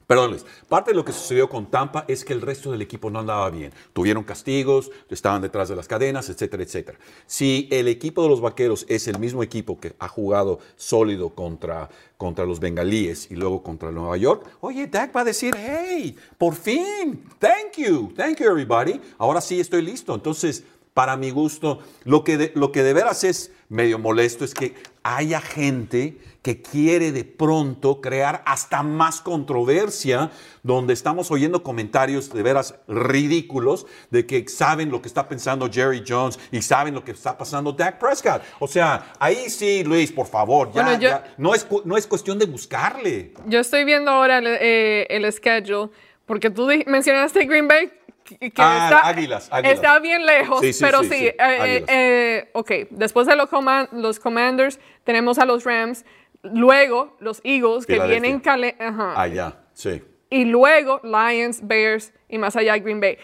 [0.07, 3.09] perdón Luis, parte de lo que sucedió con Tampa es que el resto del equipo
[3.09, 3.71] no andaba bien.
[3.93, 6.99] Tuvieron castigos, estaban detrás de las cadenas, etcétera, etcétera.
[7.25, 11.89] Si el equipo de los Vaqueros es el mismo equipo que ha jugado sólido contra,
[12.17, 16.55] contra los Bengalíes y luego contra Nueva York, oye, Dak va a decir, hey, por
[16.55, 20.13] fin, thank you, thank you everybody, ahora sí estoy listo.
[20.13, 20.63] Entonces,
[20.93, 25.41] para mi gusto, lo que lo que de veras es medio molesto es que haya
[25.41, 30.29] gente que quiere de pronto crear hasta más controversia,
[30.61, 36.03] donde estamos oyendo comentarios de veras ridículos de que saben lo que está pensando Jerry
[36.07, 38.41] Jones y saben lo que está pasando Dak Prescott.
[38.59, 41.33] O sea, ahí sí, Luis, por favor, ya, Bueno, yo- ya.
[41.37, 43.33] No, es, no es cuestión de buscarle.
[43.47, 45.89] Yo estoy viendo ahora el, eh, el schedule,
[46.25, 47.91] porque tú mencionaste Green Bay,
[48.23, 49.73] que Ah, está, Águilas, Águilas.
[49.75, 51.25] está bien lejos, Sí, sí, pero sí, sí.
[51.27, 56.05] eh, eh, eh, ok, después de los, coman- los Commanders, tenemos a los Rams,
[56.41, 58.41] luego los Eagles, que vienen...
[58.79, 60.01] ajá, Allá, sí.
[60.29, 63.17] y luego Lions, Bears y más allá Green Bay.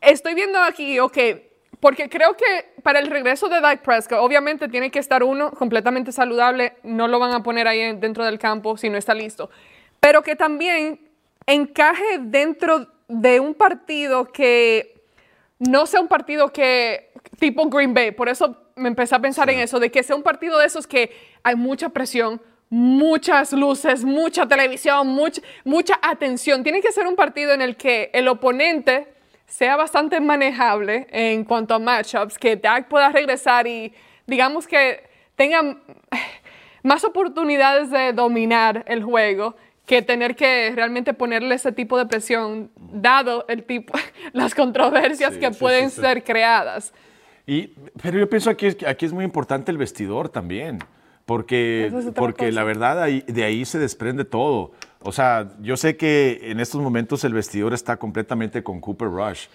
[0.00, 1.18] Estoy viendo aquí, ok,
[1.80, 6.12] porque creo que para el regreso de Dak Prescott, obviamente tiene que estar uno completamente
[6.12, 9.50] saludable, no lo van a poner ahí en- dentro del campo si no está listo,
[9.98, 11.00] pero que también
[11.46, 15.02] encaje dentro de un partido que
[15.58, 19.58] no sea un partido que tipo Green Bay, por eso me empecé a pensar en
[19.58, 21.10] eso, de que sea un partido de esos que
[21.42, 26.62] hay mucha presión, muchas luces, mucha televisión, mucha, mucha atención.
[26.62, 29.12] Tiene que ser un partido en el que el oponente
[29.46, 33.92] sea bastante manejable en cuanto a matchups, que Dak pueda regresar y
[34.26, 35.02] digamos que
[35.34, 35.78] tenga
[36.84, 39.56] más oportunidades de dominar el juego
[39.90, 43.92] que tener que realmente ponerle ese tipo de presión, dado el tipo,
[44.32, 46.94] las controversias Sí, que sí, pueden sí, ser creadas.
[47.44, 50.78] Y, pero yo pienso aquí, aquí es muy importante el vestidor también,
[51.26, 52.52] porque, es porque cosa.
[52.52, 54.70] la verdad ahí- de ahí se desprende todo.
[55.00, 59.46] O sea, yo sé que en estos momentos el vestidor está completamente con Cooper Rush,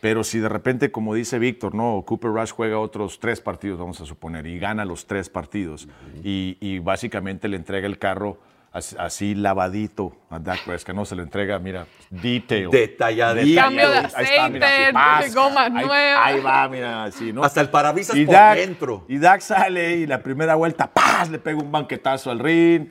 [0.00, 4.00] pero si de repente, como dice Víctor, no, Cooper Rush juega otros tres partidos, vamos
[4.00, 5.86] a suponer, y gana los tres partidos,
[6.24, 8.38] y, y básicamente le entrega el carro
[8.74, 12.70] así lavadito a Dak Prescott, no se le entrega, mira, detail.
[12.70, 13.60] Detalladito.
[13.60, 15.64] Cambio de Ahí está, mira, aceite, pasca.
[15.64, 16.20] Ahí- nuevas.
[16.26, 17.44] Ahí va, mira, así, ¿no?
[17.44, 19.04] Hasta el parabrisas Y por Dak, dentro.
[19.08, 21.30] y Dak sale y la primera vuelta, ¡paz!
[21.30, 22.88] Le pega un banquetazo al ring.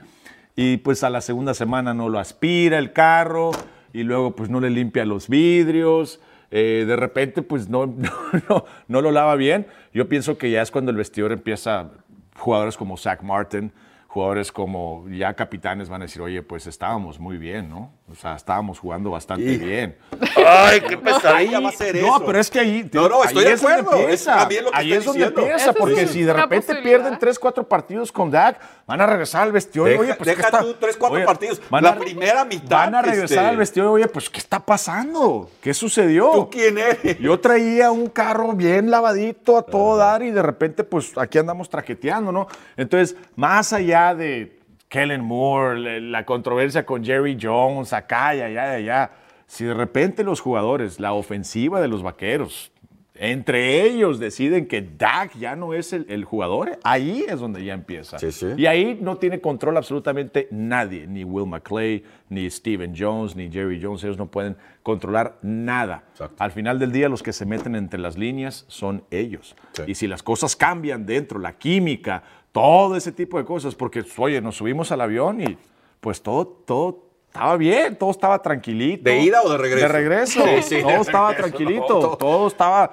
[0.55, 3.51] Y pues a la segunda semana no lo aspira el carro.
[3.91, 6.19] Y luego pues no le limpia los vidrios.
[6.51, 8.11] eh, de repente pues no, no,
[8.49, 9.67] no, no lo lava bien.
[9.93, 11.89] Yo pienso que ya es cuando el vestidor empieza,
[12.37, 13.71] jugadores como Zach Martin,
[14.13, 17.91] jugadores como ya capitanes van a decir, oye, pues estábamos muy bien, ¿no?
[18.11, 19.97] O sea, estábamos jugando bastante bien.
[20.45, 22.05] Ay, qué pesadilla va a ser eso.
[22.05, 22.87] No, pero es que ahí.
[22.93, 23.91] No, no, ahí estoy de acuerdo.
[23.93, 24.35] Es empieza.
[24.37, 28.11] también lo que ahí es donde empieza, porque si de repente pierden 3, 4 partidos
[28.11, 29.89] con Dak, van a regresar al vestidor.
[29.89, 31.61] Deja- oye, pues, ¿qué deja está- tú tres, cuatro oye, partidos.
[31.71, 33.39] van La primera mitad, Van a regresar este.
[33.49, 33.87] al vestidor.
[33.87, 35.49] Oye, pues, ¿qué está pasando?
[35.61, 36.29] ¿Qué sucedió?
[36.33, 37.17] ¿Tú quién eres?
[37.19, 41.67] Yo traía un carro bien lavadito a todo dar y de repente, pues aquí andamos
[41.69, 42.47] traqueteando, ¿no?
[42.77, 48.83] Entonces, más allá de Kellen Moore, la controversia con Jerry Jones, acá y allá y
[48.83, 49.11] allá,
[49.47, 52.71] si de repente los jugadores, la ofensiva de los vaqueros,
[53.15, 57.73] entre ellos deciden que Dak ya no es el, el jugador, ahí es donde ya
[57.73, 58.17] empieza.
[58.17, 58.47] Sí, sí.
[58.57, 63.79] Y ahí no tiene control absolutamente nadie, ni Will McClay, ni Steven Jones, ni Jerry
[63.81, 66.03] Jones, ellos no pueden controlar nada.
[66.11, 66.35] Exacto.
[66.43, 69.55] Al final del día los que se meten entre las líneas son ellos.
[69.73, 69.83] Sí.
[69.87, 74.39] Y si las cosas cambian dentro, la química, todo ese tipo de cosas, porque oye,
[74.39, 75.57] nos subimos al avión y
[75.99, 79.03] pues todo, todo estaba bien, todo estaba tranquilito.
[79.03, 79.87] ¿De ida o de regreso?
[79.87, 80.43] De regreso.
[80.45, 82.91] Sí, sí, de todo estaba regreso, tranquilito, no, todo- todo estaba...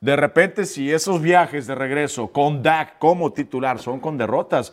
[0.00, 4.72] De repente, si esos viajes de regreso con Dak como titular son con derrotas,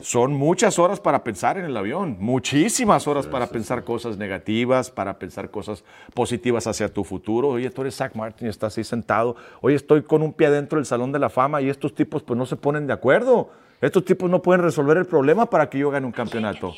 [0.00, 5.18] son muchas horas para pensar en el avión, muchísimas horas para pensar cosas negativas, para
[5.18, 7.48] pensar cosas positivas hacia tu futuro.
[7.48, 9.36] Oye, tú eres Zach Martin y estás ahí sentado.
[9.60, 12.36] Oye, estoy con un pie dentro del Salón de la Fama y estos tipos pues
[12.36, 13.50] no se ponen de acuerdo.
[13.80, 16.74] Estos tipos no pueden resolver el problema para que yo gane un campeonato.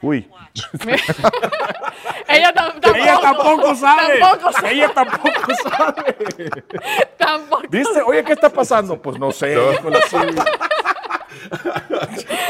[0.00, 0.28] Uy.
[2.28, 4.18] ella, tam- tampoco, Ella tampoco sabe.
[4.18, 4.72] Tampoco sabe.
[4.72, 5.30] Ella tampoco
[5.62, 6.16] sabe.
[7.16, 7.62] Tampoco.
[7.70, 8.02] ¿Viste?
[8.02, 9.00] Oye, ¿qué está pasando?
[9.00, 9.54] Pues no sé.
[9.74, 10.16] híjole, sí.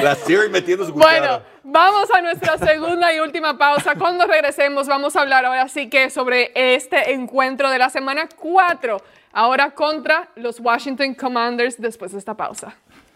[0.05, 3.95] La Siri metiendo su Bueno, vamos a nuestra segunda y última pausa.
[3.95, 9.01] Cuando regresemos vamos a hablar ahora sí que sobre este encuentro de la semana 4,
[9.33, 12.75] ahora contra los Washington Commanders después de esta pausa.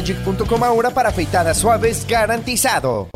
[0.00, 3.08] shavelogic.com ahora para afeitadas suaves garantizado.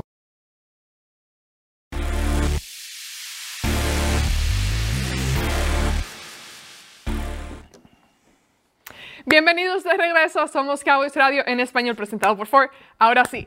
[9.26, 12.68] Bienvenidos de regreso Somos Cowboys Radio en español presentado por Ford.
[12.98, 13.46] Ahora sí,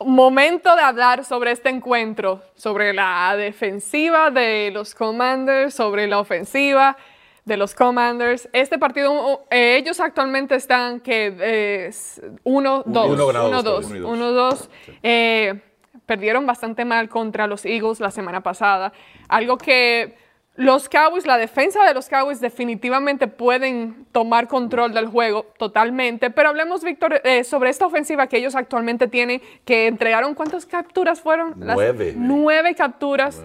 [0.00, 6.96] momento de hablar sobre este encuentro, sobre la defensiva de los Commanders, sobre la ofensiva
[7.44, 8.48] de los Commanders.
[8.52, 13.10] Este partido, eh, ellos actualmente están que es 1-2.
[13.10, 13.88] Uno ganado, dos 1-2.
[13.88, 14.10] perdidos.
[14.10, 14.68] 1-2.
[15.02, 15.60] Eh,
[16.06, 18.92] perdieron bastante mal contra los Eagles la semana pasada.
[19.28, 20.16] Algo que
[20.56, 26.30] los Cowboys, la defensa de los Cowboys definitivamente pueden tomar control del juego totalmente.
[26.30, 31.20] Pero hablemos, Víctor, eh, sobre esta ofensiva que ellos actualmente tienen, que entregaron, ¿cuántas capturas
[31.20, 31.54] fueron?
[31.58, 32.14] Las- Nueve.
[32.16, 33.42] nueve capturas.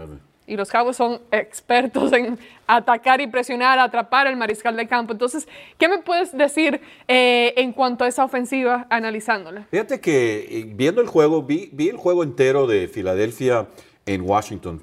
[0.49, 5.13] Y los Cowboys son expertos en atacar y presionar, atrapar al mariscal de campo.
[5.13, 9.67] Entonces, ¿qué me puedes decir eh, en cuanto a esa ofensiva analizándola?
[9.69, 13.67] Fíjate que eh, viendo el juego, vi, vi el juego entero de Filadelfia
[14.07, 14.81] en Washington.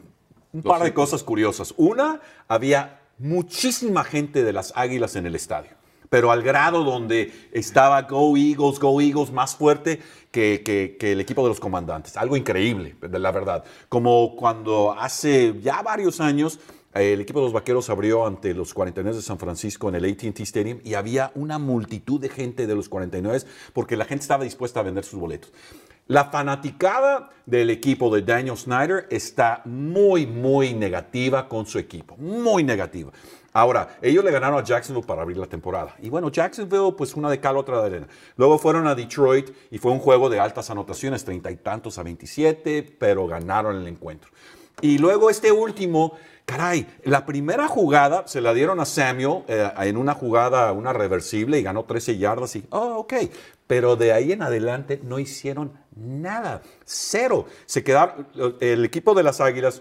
[0.52, 1.74] Un par de cosas curiosas.
[1.76, 5.72] Una, había muchísima gente de las Águilas en el estadio,
[6.08, 10.00] pero al grado donde estaba Go Eagles, Go Eagles más fuerte
[10.36, 12.14] que, que- que el equipo de los comandantes.
[12.18, 13.64] Algo increíble, la verdad.
[13.88, 16.58] Como cuando hace ya varios años
[16.94, 20.04] eh, el equipo de los Vaqueros abrió ante los 49 de San Francisco en el
[20.04, 24.44] AT&T Stadium y había una multitud de gente de los 49 porque la gente estaba
[24.44, 25.50] dispuesta a vender sus boletos.
[26.08, 32.62] La fanaticada del equipo de Daniel Snyder está muy, muy negativa con su equipo, muy
[32.62, 33.10] negativa.
[33.56, 35.96] Ahora, ellos le ganaron a Jacksonville para abrir la temporada.
[36.02, 38.08] Y bueno, Jacksonville, pues una de cal, otra de arena.
[38.36, 42.02] Luego fueron a Detroit y fue un juego de altas anotaciones, treinta y tantos a
[42.02, 44.30] 27, pero ganaron el encuentro.
[44.82, 49.96] Y luego este último, caray, la primera jugada se la dieron a Samuel eh, en
[49.96, 53.14] una jugada, una reversible y ganó 13 yardas y, oh, ok.
[53.66, 57.46] Pero de ahí en adelante no hicieron nada, cero.
[57.64, 58.28] Se quedaron,
[58.60, 59.80] el equipo de las Águilas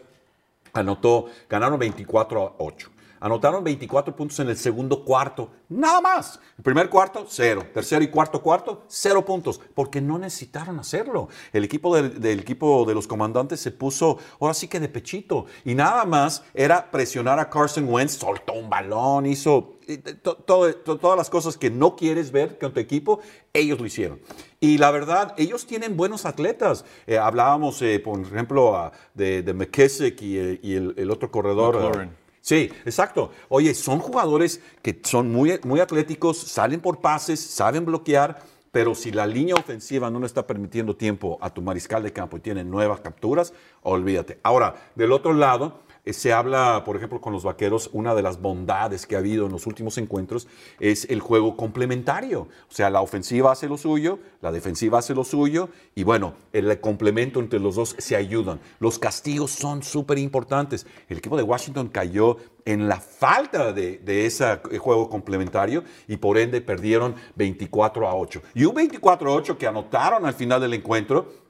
[0.71, 2.94] anotó, ganaron 24 a 8.
[3.25, 6.39] Anotaron 24 puntos en el segundo cuarto, nada más.
[6.59, 7.65] El primer cuarto, cero.
[7.73, 11.27] Tercero y cuarto cuarto, cero puntos, porque no necesitaron hacerlo.
[11.51, 15.47] El equipo del, del equipo de los comandantes se puso ahora sí que de pechito
[15.63, 19.79] y nada más era presionar a Carson Wentz, soltó un balón, hizo
[20.21, 23.21] to- todo- to- todas las cosas que no quieres ver con tu equipo,
[23.53, 24.19] ellos lo hicieron.
[24.59, 26.85] Y la verdad, ellos tienen buenos atletas.
[27.07, 31.73] Eh, hablábamos, eh, por ejemplo, de, de McKissick y, eh, y el, el otro corredor.
[31.73, 32.24] McLaurin.
[32.45, 33.31] Sí, exacto.
[33.49, 38.39] Oye, son jugadores que son muy, muy atléticos, salen por pases, saben bloquear,
[38.71, 42.37] pero si la línea ofensiva no le está permitiendo tiempo a tu mariscal de campo
[42.37, 44.37] y tiene nuevas capturas, olvídate.
[44.43, 45.79] Ahora, del otro lado,
[46.13, 49.51] se habla, por ejemplo, con los vaqueros, una de las bondades que ha habido en
[49.51, 50.47] los últimos encuentros
[50.79, 52.41] es el juego complementario.
[52.41, 56.79] O sea, la ofensiva hace lo suyo, la defensiva hace lo suyo, y bueno, el
[56.79, 58.59] complemento entre los dos se ayudan.
[58.79, 60.85] Los castigos son súper importantes.
[61.09, 66.37] El equipo de Washington cayó en la falta de, de ese juego complementario y por
[66.37, 68.41] ende perdieron 24 a 8.
[68.55, 71.44] Y un 24 a 8 que anotaron al final del encuentro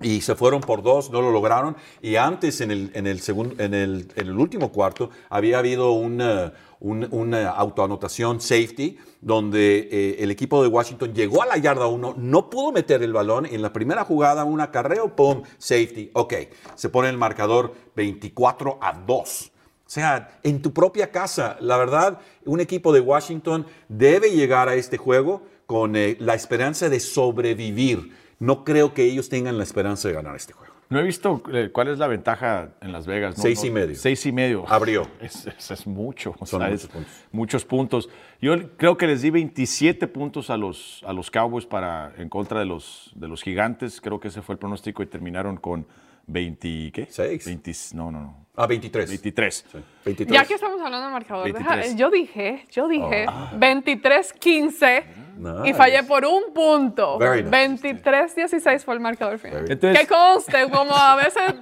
[0.00, 1.76] y se fueron por dos, no lo lograron.
[2.02, 8.40] Y antes, en el, segundo, en el, último cuarto, había habido una, un- una autoanotación
[8.40, 13.02] safety, donde eh, el equipo de Washington llegó a la yarda 1, no pudo meter
[13.02, 13.46] el balón.
[13.46, 15.42] En la primera jugada, un acarreo, ¡pum!
[15.58, 16.10] Safety.
[16.12, 16.34] Ok,
[16.74, 19.50] se pone el marcador 24 a 2.
[19.86, 24.74] O sea, en tu propia casa, la verdad, un equipo de Washington debe llegar a
[24.74, 28.23] este juego con eh, la esperanza de sobrevivir.
[28.38, 30.72] No creo que ellos tengan la esperanza de ganar este juego.
[30.90, 33.36] No he visto eh, cuál es la ventaja en Las Vegas.
[33.38, 33.42] ¿no?
[33.42, 33.96] Seis No, y medio.
[33.96, 34.64] Seis y medio.
[34.68, 35.08] Abrió.
[35.20, 36.34] Es, es- es mucho.
[36.44, 37.12] Son sea, muchos es puntos.
[37.32, 38.08] muchos puntos.
[38.40, 42.58] Yo creo que les di 27 puntos a los, a los Cowboys para, en contra
[42.60, 44.00] de los, de los gigantes.
[44.00, 45.86] Creo que ese fue el pronóstico y terminaron con
[46.26, 47.06] 20, ¿qué?
[47.10, 47.44] Seis.
[47.46, 48.43] 20 no, no, no.
[48.56, 49.08] Ah, 23.
[49.08, 49.64] 23.
[49.70, 50.32] Sí, 23.
[50.40, 51.96] Ya que estamos hablando de marcador, deja- 23.
[51.96, 53.26] yo dije, yo dije
[53.58, 55.04] 23-15
[55.36, 55.74] y Nice.
[55.74, 57.18] fallé por un punto.
[57.18, 57.44] Nice.
[57.50, 59.64] 23-16 fue el marcador final.
[59.68, 61.54] Entonces- que conste, como a veces,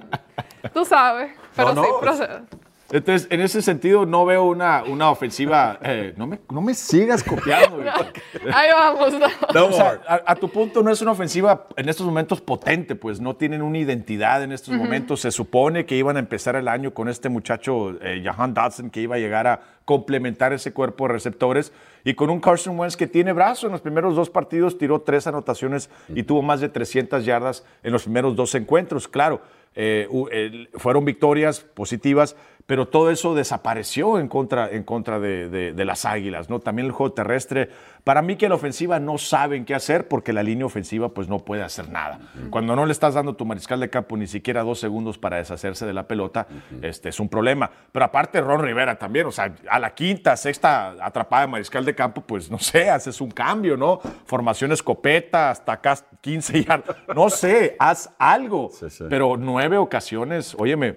[0.73, 2.41] tú sabes, pero No, sí, no, procede.
[2.93, 5.79] Entonces, en ese sentido, no veo una, una ofensiva.
[5.81, 7.77] eh, no, me, no me sigas copiando.
[7.77, 8.05] Víctor.
[8.53, 9.13] Ahí vamos.
[9.13, 9.27] ¿no?
[9.53, 9.99] No O sea, more.
[10.07, 13.63] a, a tu punto no es una ofensiva en estos momentos potente, pues no tienen
[13.63, 15.21] una identidad en estos momentos.
[15.21, 19.01] Se supone que iban a empezar el año con este muchacho, eh, Jahan Dodson, que
[19.01, 21.73] iba a llegar a complementar ese cuerpo de receptores
[22.05, 23.65] y con un Carson Wentz que tiene brazo.
[23.65, 27.91] En los primeros dos partidos tiró tres anotaciones y tuvo más de 300 yardas en
[27.91, 29.07] los primeros dos encuentros.
[29.07, 29.41] Claro,
[29.75, 30.07] eh,
[30.75, 32.35] fueron victorias positivas,
[32.65, 36.59] pero todo eso desapareció en contra, en contra de, de- de las Águilas, ¿no?
[36.59, 37.69] También el juego terrestre.
[38.03, 41.27] Para mí que en la ofensiva no saben qué hacer porque la línea ofensiva pues
[41.27, 42.19] no puede hacer nada.
[42.49, 45.85] Cuando no le estás dando tu mariscal de campo ni siquiera dos segundos para deshacerse
[45.85, 46.47] de la pelota,
[46.81, 47.69] este es un problema.
[47.91, 51.95] Pero aparte Ron Rivera también, o sea, a la quinta, sexta atrapada de mariscal de
[51.95, 53.99] campo, pues no sé, haces un cambio, ¿no?
[54.25, 58.69] Formación escopeta, hasta acá 15 yardas, no sé, haz algo.
[58.71, 59.03] Sí, sí.
[59.09, 60.95] Pero nueve ocasiones, óyeme,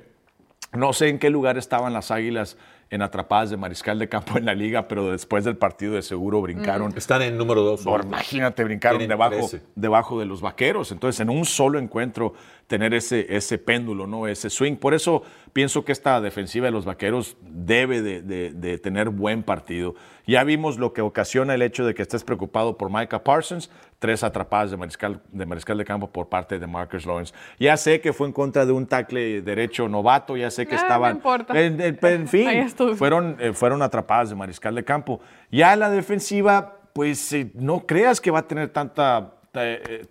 [0.76, 2.56] no sé en qué lugar estaban las Águilas
[2.88, 6.40] en atrapadas de mariscal de campo en la liga, pero después del partido de seguro
[6.40, 6.92] brincaron.
[6.96, 7.82] Están en número 2.
[7.82, 9.62] Por- imagínate, brincaron Tienen debajo, 13.
[9.74, 10.92] debajo de los vaqueros.
[10.92, 12.34] Entonces, en un solo encuentro,
[12.66, 14.26] tener ese, ese péndulo, ¿no?
[14.26, 14.76] ese swing.
[14.76, 19.42] Por eso pienso que esta defensiva de los vaqueros debe de, de- de tener buen
[19.44, 19.94] partido.
[20.26, 24.24] Ya vimos lo que ocasiona el hecho de que estés preocupado por Micah Parsons, tres
[24.24, 27.32] atrapadas de mariscal de, mariscal de campo por parte de Marcus Lawrence.
[27.60, 30.78] Ya sé que fue en contra de un tackle derecho novato, ya sé que Ah,
[30.78, 31.16] no estaban...
[31.16, 31.60] importa.
[31.60, 35.20] En, en- en fin, fueron, eh, fueron atrapadas de mariscal de campo.
[35.52, 39.34] Ya la defensiva, pues eh, no creas que va a tener tanta,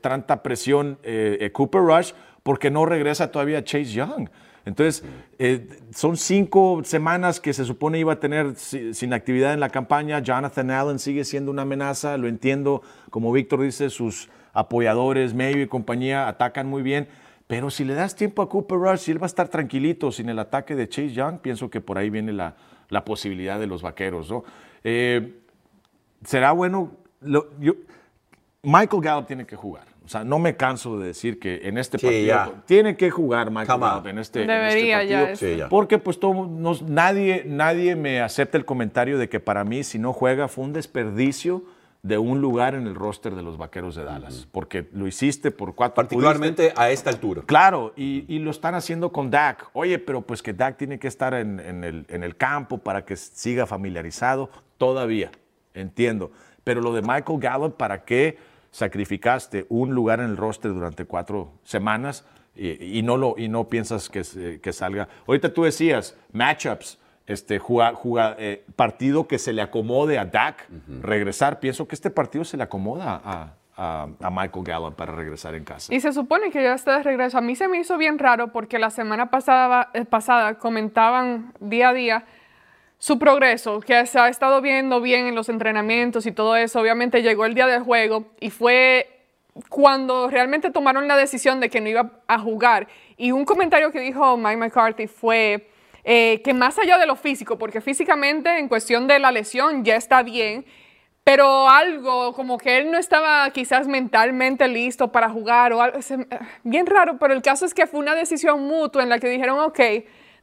[0.01, 2.11] tanta presión eh, eh, Cooper Rush
[2.43, 4.29] porque no regresa todavía Chase Young.
[4.65, 5.03] Entonces,
[5.37, 9.69] eh, son cinco semanas que se supone iba a tener si- sin actividad en la
[9.69, 10.19] campaña.
[10.19, 12.81] Jonathan Allen sigue siendo una amenaza, lo entiendo.
[13.11, 17.07] Como Víctor dice, sus apoyadores, medio y compañía atacan muy bien.
[17.45, 20.29] Pero si le das tiempo a Cooper Rush, si él va a estar tranquilito sin
[20.29, 22.55] el ataque de Chase Young, pienso que por ahí viene la,
[22.89, 24.31] la posibilidad de los vaqueros.
[24.31, 24.43] ¿no?
[24.83, 25.35] Eh,
[26.23, 26.91] será bueno.
[27.59, 27.75] yo-
[28.65, 29.85] Michael Gallup tiene que jugar.
[30.03, 32.51] O sea, no me canso de decir que en este Sí, partido ya.
[32.67, 33.79] tiene que jugar Michael.
[33.79, 35.35] Gallup en este, en Debería este ya partido.
[35.51, 35.69] Sí, ya.
[35.69, 39.97] Porque pues todo, nos- nadie, nadie me acepta el comentario de que para mí si
[39.97, 41.63] no juega fue un desperdicio
[42.03, 44.47] de un lugar en el roster de los Vaqueros de Dallas.
[44.51, 45.95] Porque lo hiciste por cuatro.
[45.95, 47.41] Particularmente a esta altura.
[47.47, 49.69] Claro, y, y lo están haciendo con Dak.
[49.73, 53.05] Oye, pero pues que Dak tiene que estar en, en el, en el campo para
[53.05, 54.51] que siga familiarizado.
[54.77, 55.31] Todavía,
[55.73, 56.31] entiendo.
[56.63, 58.37] Pero lo de Michael Gallup, ¿para qué
[58.75, 63.67] sacrificaste un lugar en el roster durante cuatro semanas y, y no, lo, y no
[63.69, 65.07] piensas que, que salga?
[65.27, 66.99] Ahorita tú decías, matchups.
[67.27, 70.67] este, juga- juga- eh, partido que se le acomode a Dak
[71.01, 71.59] regresar.
[71.59, 75.63] Pienso que este partido se le acomoda a, a- a Michael Gallup para regresar en
[75.63, 75.91] casa.
[75.93, 77.37] Y se supone que ya está de regreso.
[77.37, 81.89] A mí se me hizo bien raro porque la semana pasada, eh, pasada comentaban día
[81.89, 82.25] a día
[82.97, 86.79] su progreso, que se ha estado viendo bien en los entrenamientos y todo eso.
[86.79, 89.09] Obviamente llegó el día del juego y fue
[89.69, 92.87] cuando realmente tomaron la decisión de que no iba a jugar.
[93.17, 95.69] Y un comentario que dijo Mike McCarthy fue
[96.03, 99.95] eh, que más allá de lo físico, porque físicamente en cuestión de la lesión ya
[99.95, 100.65] está bien,
[101.23, 105.99] pero algo como que él no estaba quizás mentalmente listo para jugar o algo,
[106.63, 109.59] bien raro, pero el caso es que fue una decisión mutua en la que dijeron,
[109.59, 109.79] ok,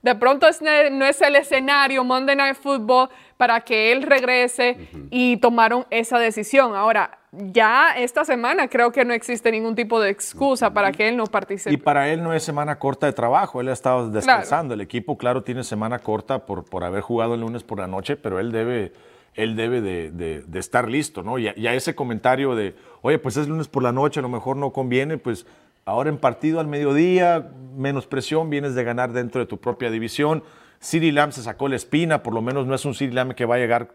[0.03, 5.37] de pronto es no es el escenario Monday Night Football para que él regrese y
[5.39, 6.75] tomaron esa decisión.
[6.75, 11.17] Ahora, ya esta semana creo que no existe ningún tipo de excusa para que él
[11.17, 11.73] no participe.
[11.73, 14.75] Y para él no es semana corta de trabajo, él ha estado descansando.
[14.75, 18.17] El equipo, claro, tiene semana corta por, por haber jugado el lunes por la noche,
[18.17, 18.93] pero él debe,
[19.35, 21.39] él debe de, de- de estar listo, ¿no?
[21.39, 24.23] Y a, y a ese comentario de, oye, pues es lunes por la noche, a
[24.23, 25.47] lo mejor no conviene, pues
[25.85, 30.43] ahora en partido al mediodía, menos presión, vienes de ganar dentro de tu propia división.
[30.81, 33.45] CeeDee Lamb se sacó la espina, por lo menos no es un CeeDee Lamb que
[33.45, 33.89] va a llegar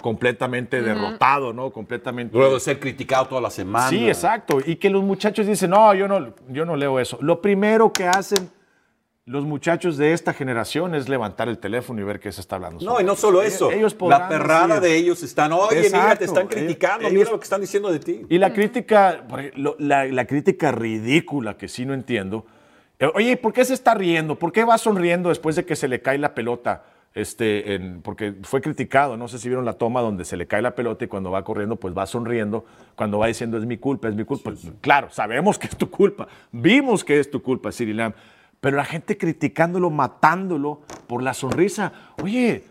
[0.00, 1.70] completamente derrotado, ¿no?
[1.70, 2.36] Completamente...
[2.36, 3.88] Luego de ser criticado toda la semana.
[3.88, 4.58] Sí, exacto.
[4.64, 7.18] Y que los muchachos dicen, no, yo no, yo no leo eso.
[7.20, 8.50] Lo primero que hacen
[9.30, 12.84] los muchachos de esta generación es levantar el teléfono y ver qué se está hablando.
[12.84, 13.70] No, y no solo eso.
[13.70, 16.18] Ellos la perrada decir- de ellos están, oye, mira, Exacto.
[16.18, 18.22] te están criticando, Ellos- mira lo que están diciendo de ti.
[18.28, 22.44] Y la crítica, por ejemplo, la, la crítica ridícula que sí no entiendo.
[22.98, 24.34] eh, Oye, ¿por qué se está riendo?
[24.38, 26.82] ¿Por qué va sonriendo después de que se le cae la pelota?
[27.14, 30.62] Este, en- porque fue criticado, no sé si vieron la toma donde se le cae
[30.62, 32.64] la pelota y cuando va corriendo, pues va sonriendo,
[32.94, 34.52] cuando va diciendo es mi culpa, es mi culpa.
[34.80, 38.14] Claro, sabemos que es tu culpa, vimos que es tu culpa, Siri Lamb,
[38.60, 41.92] pero la gente criticándolo, matándolo por la sonrisa.
[42.22, 42.64] Oye,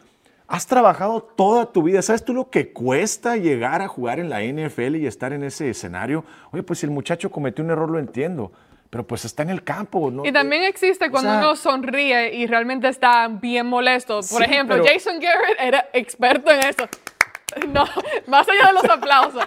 [0.51, 2.01] Has trabajado toda tu vida.
[2.01, 5.69] ¿Sabes tú lo que cuesta llegar a jugar en la NFL y estar en ese
[5.69, 6.25] escenario?
[6.51, 8.51] Oye, pues si el muchacho cometió un error, lo entiendo.
[8.89, 10.25] Pero pues está en el campo, ¿no?
[10.25, 14.15] Y también existe cuando sea- uno sonríe y realmente está bien molesto.
[14.15, 16.87] Por Sí, ejemplo, Jason Garrett era experto en eso.
[17.69, 17.85] No,
[18.27, 19.43] más allá de los aplausos.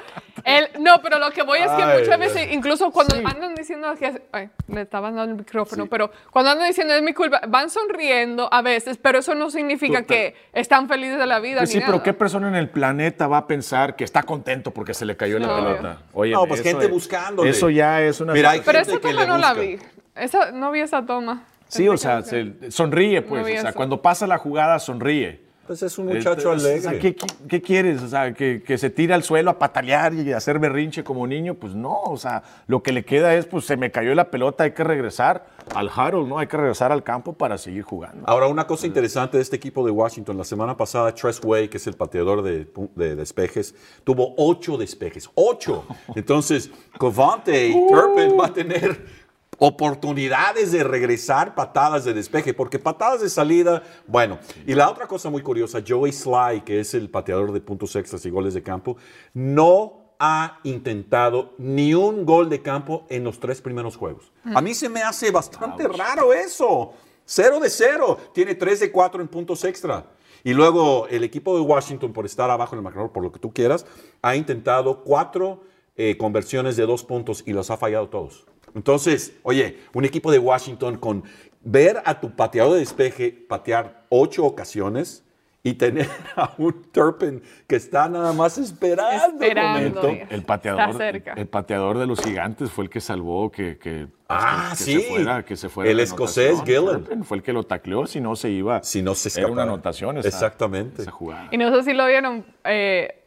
[0.80, 3.22] No, pero lo que voy es que Ay, muchas veces, incluso cuando Sí.
[3.24, 4.22] andan diciendo que...
[4.32, 8.48] Ay, le estaban dando el micrófono, pero cuando andan diciendo es mi culpa, van sonriendo
[8.53, 11.59] a veces, pero eso no significa Tú- que están felices de la vida.
[11.61, 12.03] Pues ni sí, pero.
[12.03, 15.38] ¿qué persona en el planeta va a pensar que está contento porque se le cayó
[15.38, 15.55] la No.
[15.57, 15.98] pelota?
[16.12, 17.50] Oye, No, pues eso gente es- buscándole.
[17.50, 18.32] Eso ya es una...
[18.32, 19.61] Mira, hay Pero gente esa que toma le no la busca.
[19.62, 19.78] vi.
[20.16, 21.44] Esa, no vi esa toma.
[21.68, 23.42] Sí, o sea, se- sonríe, pues.
[23.42, 23.74] No o sea, eso.
[23.76, 25.40] cuando pasa la jugada, sonríe.
[25.67, 26.81] Pues es un muchacho Este, o alegre.
[26.81, 28.03] sea, ¿qué, qué- qué quieres?
[28.03, 31.55] O sea, que, que se tire al suelo a patalear y hacer berrinche como niño,
[31.55, 32.01] pues no.
[32.03, 34.83] O sea, lo que le queda es, pues se me cayó la pelota, hay que
[34.85, 36.39] regresar al huddle, ¿no?
[36.39, 38.25] Hay que regresar al campo para seguir jugando.
[38.27, 41.77] Ahora, una cosa interesante de este equipo de Washington, la semana pasada, Tress Way, que
[41.77, 45.31] es el pateador de, de despejes, tuvo ocho despejes.
[45.35, 45.85] ¡Ocho!
[46.17, 49.22] Entonces, Covante y Turpin va a tener
[49.65, 54.41] oportunidades de regresar patadas de despeje, porque patadas de salida, bueno.
[54.67, 58.27] Y la otra cosa muy curiosa, Joey Sly, que es el pateador de puntos extras
[58.27, 58.97] y goles de campo,
[59.35, 64.33] no ha intentado ni un gol de campo en los tres primeros juegos.
[64.53, 66.95] A mí se me hace bastante raro eso.
[67.25, 68.19] Cero de cero.
[68.35, 70.07] Tiene tres de cuatro en puntos extra.
[70.43, 73.39] Y luego el equipo de Washington, por estar abajo en el marcador, por lo que
[73.39, 73.87] tú quieras,
[74.23, 75.63] ha intentado cuatro
[75.95, 78.47] eh, conversiones de dos puntos y los ha fallado todos.
[78.75, 81.25] Entonces, oye, un equipo de Washington con
[81.61, 85.25] ver a tu pateador de despeje patear ocho ocasiones
[85.64, 89.45] y tener a un Turpin que está nada más esperando.
[89.45, 90.09] Esperando.
[90.09, 91.35] El Está pateador, cerca.
[91.35, 95.01] el pateador de los gigantes fue el que salvó que, que, Ah, que sí.
[95.01, 96.61] se fuera, que se fuera El escocés.
[96.64, 97.23] Gillen.
[97.23, 98.83] Fue el que lo tacleó, si no se iba.
[98.83, 99.73] Si no se Era una escapaba.
[99.75, 100.18] anotación.
[100.18, 101.03] esa- Exactamente.
[101.03, 101.49] Esa jugada.
[101.53, 103.23] Y no sé si lo vieron, eh,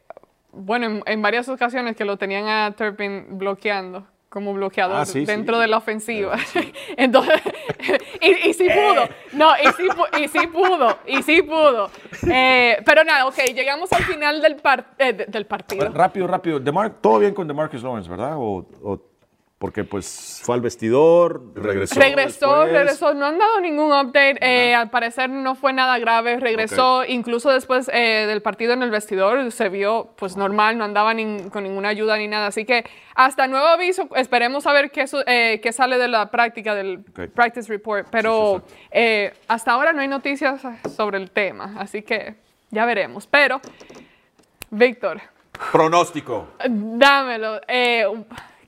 [0.52, 5.24] bueno, en, en varias ocasiones que lo tenían a Turpin bloqueando, como bloqueador Ah, sí,
[5.24, 5.60] dentro sí.
[5.62, 6.36] de la ofensiva.
[6.96, 7.40] Entonces,
[8.20, 11.90] y, y sí pudo, no, y sí, pu- y sí pudo, y sí pudo.
[12.30, 15.88] Eh, pero nada, ok, llegamos al final del, par- eh, de- del partido.
[15.90, 16.60] Rápido, rápido.
[16.60, 18.34] DeMar- todo bien con DeMarcus Lawrence, ¿verdad?
[18.36, 19.00] O, o-
[19.58, 21.98] porque pues fue al vestidor, regresó.
[21.98, 22.72] Regresó, después.
[22.72, 27.50] regresó, no han dado ningún update, eh, al parecer no fue nada grave, regresó, incluso
[27.50, 31.14] después eh, del partido en el vestidor se vio pues normal, no andaba
[31.50, 32.84] con ninguna ayuda ni nada, así que
[33.14, 37.02] hasta nuevo aviso, esperemos a ver qué, su- eh, qué sale de la práctica, del
[37.34, 40.60] practice report, pero eh, hasta ahora no hay noticias
[40.94, 42.34] sobre el tema, así que
[42.70, 43.62] ya veremos, pero
[44.68, 45.22] Víctor,
[45.72, 46.48] Pronóstico.
[46.68, 47.60] dámelo.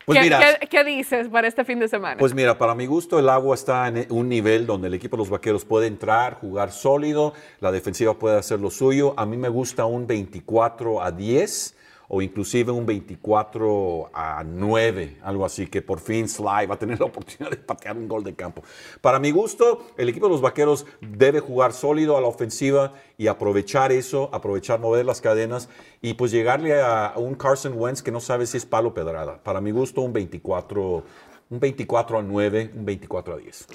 [0.09, 2.16] Pues ¿Qué, mira, qué- qué dices para este fin de semana?
[2.18, 5.20] Pues mira, para mi gusto el agua está en un nivel donde el equipo de
[5.20, 9.12] los vaqueros puede entrar, jugar sólido, la defensiva puede hacer lo suyo.
[9.18, 11.76] A mí me gusta un 24 a 10
[12.09, 16.98] o inclusive un 24 a 9, algo así, que por fin Sly va a tener
[17.00, 18.62] la oportunidad de patear un gol de campo.
[19.00, 23.26] Para mi gusto, el equipo de los vaqueros debe jugar sólido a la ofensiva y
[23.26, 25.68] aprovechar eso, aprovechar mover las cadenas
[26.00, 29.42] y pues llegarle a, un Carson Wentz que no sabe si es palo pedrada.
[29.42, 31.04] Para mi gusto, un 24,
[31.50, 33.66] un 24 a 9, un 24 a 10.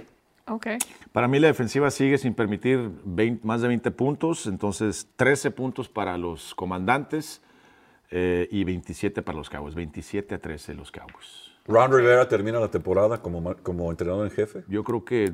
[0.47, 0.67] ok.
[1.11, 5.87] Para mí la defensiva sigue sin permitir 20 más de 20 puntos, entonces 13 puntos
[5.87, 7.42] para los comandantes
[8.15, 11.51] eh, y 27 para los Cowboys, 27 a 13 los Cowboys.
[11.65, 14.63] Ron Rivera termina la temporada como, como entrenador en jefe.
[14.67, 15.33] Yo creo que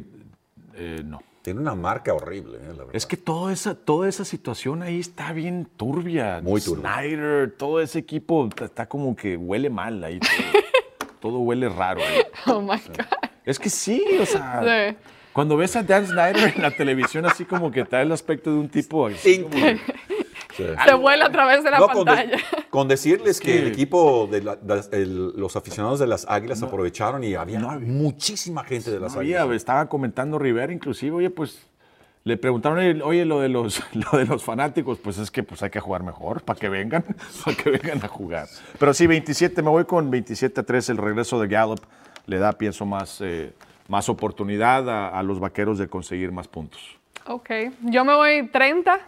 [0.76, 1.22] eh, no.
[1.42, 2.96] Tiene una marca horrible, eh, la verdad.
[2.96, 6.40] Es que toda esa, toda esa situación ahí está bien turbia.
[6.44, 6.94] Muy turbia.
[7.02, 10.20] Snyder, todo ese equipo está- está como que huele mal ahí.
[10.20, 10.30] Todo,
[11.20, 12.02] todo huele raro.
[12.02, 12.22] ahí.
[12.48, 13.06] Oh my God.
[13.46, 14.62] Es que sí, o sea.
[14.92, 14.98] Sí.
[15.34, 18.58] Cuando ves a Dan Snyder en la televisión, así como que trae el aspecto de
[18.60, 19.08] un tipo.
[19.08, 19.56] así como
[20.68, 20.74] Sí.
[20.86, 22.38] Se vuela a través de la No, con, de- pantalla.
[22.70, 26.62] con decirles que, que- el equipo de la- das- el- los aficionados de las Águilas
[26.64, 29.58] aprovecharon y había muchísima gente de las No había, Águilas.
[29.58, 31.66] estaba comentando Rivera, inclusive, oye, pues
[32.26, 35.64] le preguntaron, oye, oye, lo de los, lo de los fanáticos, pues es que pues
[35.64, 37.04] hay que jugar mejor, para que vengan,
[37.46, 38.48] para que vengan a jugar.
[38.78, 41.80] Pero sí, 27, me voy con 27 a 3, el regreso de Gallup
[42.26, 43.54] le da, pienso, más, eh,
[43.88, 46.80] más oportunidad a, a los vaqueros de conseguir más puntos.
[47.26, 47.50] Ok.
[47.84, 49.00] Yo me voy 30,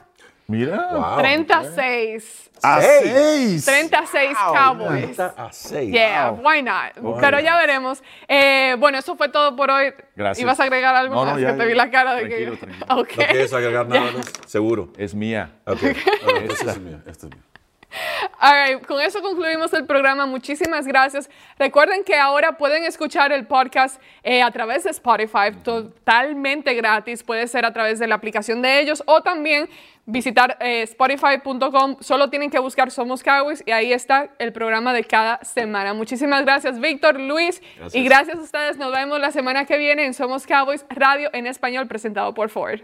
[0.52, 1.18] Mira, Wow.
[1.20, 2.50] 36.
[2.64, 3.64] a Seis.
[3.64, 3.66] 6.
[3.66, 5.16] 36 Cowboys.
[5.18, 5.92] 30 a 6.
[5.92, 7.20] Yeah, why not?
[7.20, 8.04] Pero ya veremos.
[8.28, 9.94] Eh, bueno, eso fue todo por hoy.
[10.16, 10.44] Gracias.
[10.44, 11.42] ¿Ibas a agregar algo No, no, más?
[11.42, 12.58] ya, que te vi la cara de Tranquilo, que...
[12.58, 12.86] tranquilo.
[13.02, 13.10] Ok.
[13.18, 14.32] ¿No quieres agregar nada, Luz?
[14.46, 14.90] Seguro.
[14.98, 15.54] Es mía.
[15.66, 15.82] Ok.
[16.38, 17.44] Entonces es mía, esta es mía.
[18.40, 20.26] All right, con eso concluimos el programa.
[20.26, 21.30] Muchísimas gracias.
[21.58, 27.24] Recuerden que ahora pueden escuchar el podcast eh, a través de Spotify, totalmente gratis.
[27.24, 29.70] Puede ser a través de la aplicación de ellos o también
[30.06, 31.98] visitar eh, spotify.com.
[32.00, 35.94] Solo tienen que buscar Somos Cowboys y ahí está el programa de cada semana.
[35.94, 37.62] Muchísimas gracias, Víctor, Luis.
[37.94, 38.78] Y gracias a ustedes.
[38.78, 42.82] Nos vemos la semana que viene en Somos Cowboys Radio en español presentado por Ford.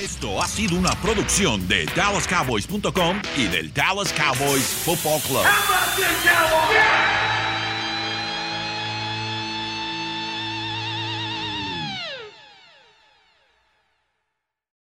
[0.00, 5.44] Esto ha sido una producción de DallasCowboys.com y del Dallas Cowboys Football Club.